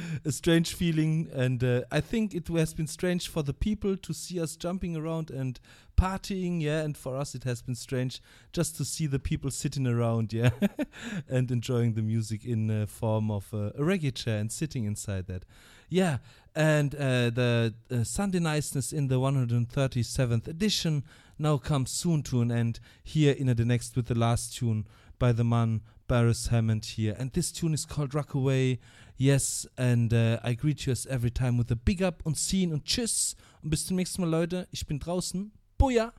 a 0.24 0.32
strange 0.32 0.74
feeling, 0.74 1.28
and 1.32 1.62
uh, 1.64 1.82
I 1.90 2.00
think 2.00 2.34
it 2.34 2.48
has 2.48 2.74
been 2.74 2.86
strange 2.86 3.28
for 3.28 3.42
the 3.42 3.54
people 3.54 3.96
to 3.96 4.12
see 4.12 4.40
us 4.40 4.56
jumping 4.56 4.96
around 4.96 5.30
and 5.30 5.58
partying, 5.96 6.60
yeah, 6.60 6.80
and 6.80 6.96
for 6.96 7.16
us 7.16 7.34
it 7.34 7.44
has 7.44 7.62
been 7.62 7.74
strange 7.74 8.20
just 8.52 8.76
to 8.76 8.84
see 8.84 9.06
the 9.06 9.18
people 9.18 9.50
sitting 9.50 9.86
around, 9.86 10.32
yeah, 10.32 10.50
and 11.28 11.50
enjoying 11.50 11.94
the 11.94 12.02
music 12.02 12.44
in 12.44 12.70
a 12.70 12.86
form 12.86 13.30
of 13.30 13.52
uh, 13.52 13.70
a 13.76 13.80
reggae 13.80 14.14
chair 14.14 14.38
and 14.38 14.52
sitting 14.52 14.84
inside 14.84 15.26
that. 15.26 15.44
Yeah, 15.88 16.18
and 16.54 16.94
uh, 16.94 17.30
the 17.30 17.74
uh, 17.90 18.04
Sunday 18.04 18.40
Niceness 18.40 18.92
in 18.92 19.08
the 19.08 19.16
137th 19.16 20.48
edition 20.48 21.04
now 21.38 21.56
comes 21.56 21.90
soon 21.90 22.22
to 22.24 22.42
an 22.42 22.50
end 22.50 22.80
here 23.02 23.32
in 23.32 23.46
the 23.46 23.64
next 23.64 23.96
with 23.96 24.06
the 24.06 24.18
last 24.18 24.56
tune 24.56 24.86
by 25.18 25.32
the 25.32 25.44
man 25.44 25.80
Beres 26.08 26.48
Hammond 26.48 26.84
here. 26.84 27.14
And 27.18 27.32
this 27.32 27.52
tune 27.52 27.74
is 27.74 27.84
called 27.84 28.14
Rock 28.14 28.34
Away. 28.34 28.80
Yes, 29.16 29.66
and 29.76 30.12
uh, 30.12 30.38
I 30.42 30.54
greet 30.54 30.86
you 30.86 30.92
as 30.92 31.06
every 31.06 31.30
time 31.30 31.58
with 31.58 31.70
a 31.70 31.76
big 31.76 32.02
up 32.02 32.22
und 32.24 32.36
scene 32.36 32.72
und 32.72 32.84
tschüss. 32.84 33.36
Und 33.62 33.70
bis 33.70 33.86
zum 33.86 33.96
nächsten 33.96 34.22
Mal, 34.22 34.30
Leute. 34.30 34.66
Ich 34.72 34.86
bin 34.86 34.98
draußen. 34.98 35.52
Booyah! 35.76 36.12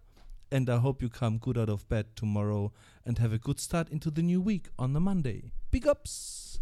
And 0.51 0.69
I 0.69 0.77
hope 0.77 1.01
you 1.03 1.09
come 1.09 1.39
good 1.39 1.57
out 1.57 1.69
of 1.69 1.87
bed 1.89 2.15
tomorrow 2.15 2.71
and 3.05 3.19
have 3.19 3.33
a 3.33 3.37
good 3.37 3.59
start 3.59 3.89
into 3.89 4.09
the 4.09 4.21
new 4.21 4.41
week 4.41 4.69
on 4.77 4.93
the 4.93 4.99
Monday. 4.99 5.51
Big 5.71 5.87
ups! 5.87 6.59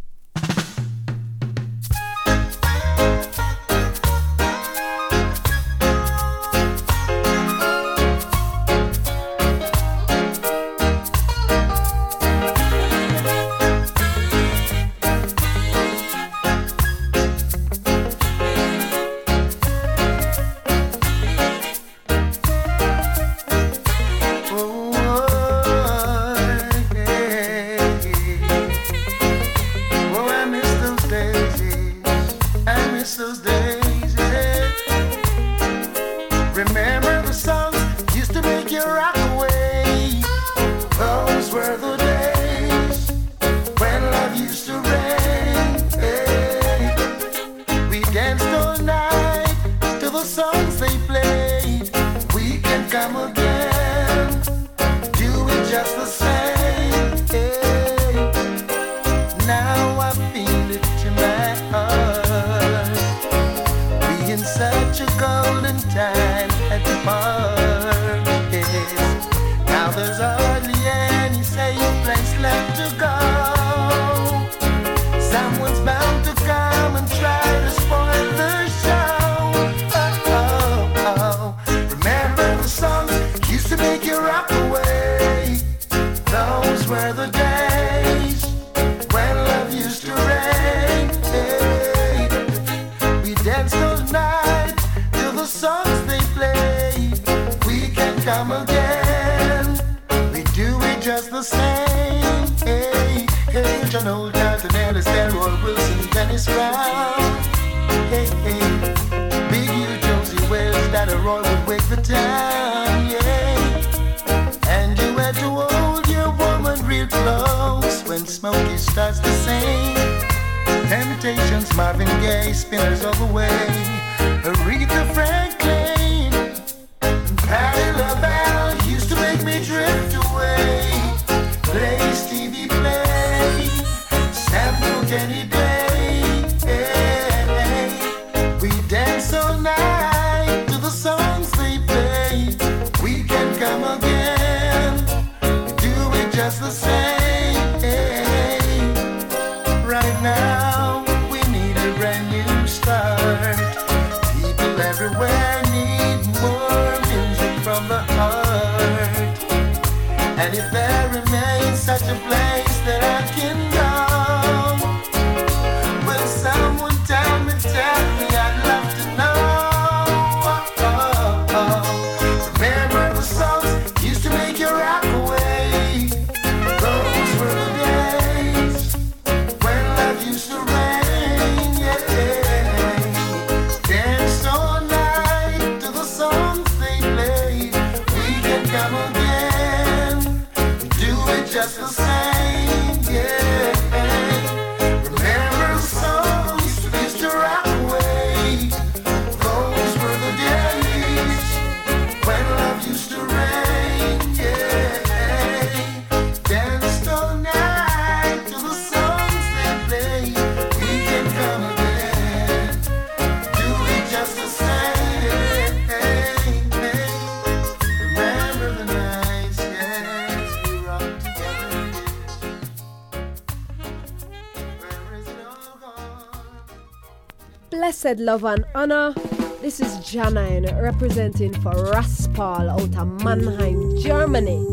said 228.07 228.21
love 228.21 228.45
and 228.45 228.63
honor. 228.73 229.13
This 229.61 229.81
is 229.81 229.97
Janine 229.97 230.81
representing 230.81 231.53
for 231.55 231.73
Raspal 231.73 232.69
out 232.69 232.97
of 232.97 233.21
Mannheim, 233.21 233.97
Germany. 233.97 234.65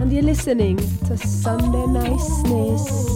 And 0.00 0.12
you're 0.12 0.24
listening 0.24 0.78
to 1.06 1.16
Sunday 1.16 1.86
Niceness. 1.86 3.13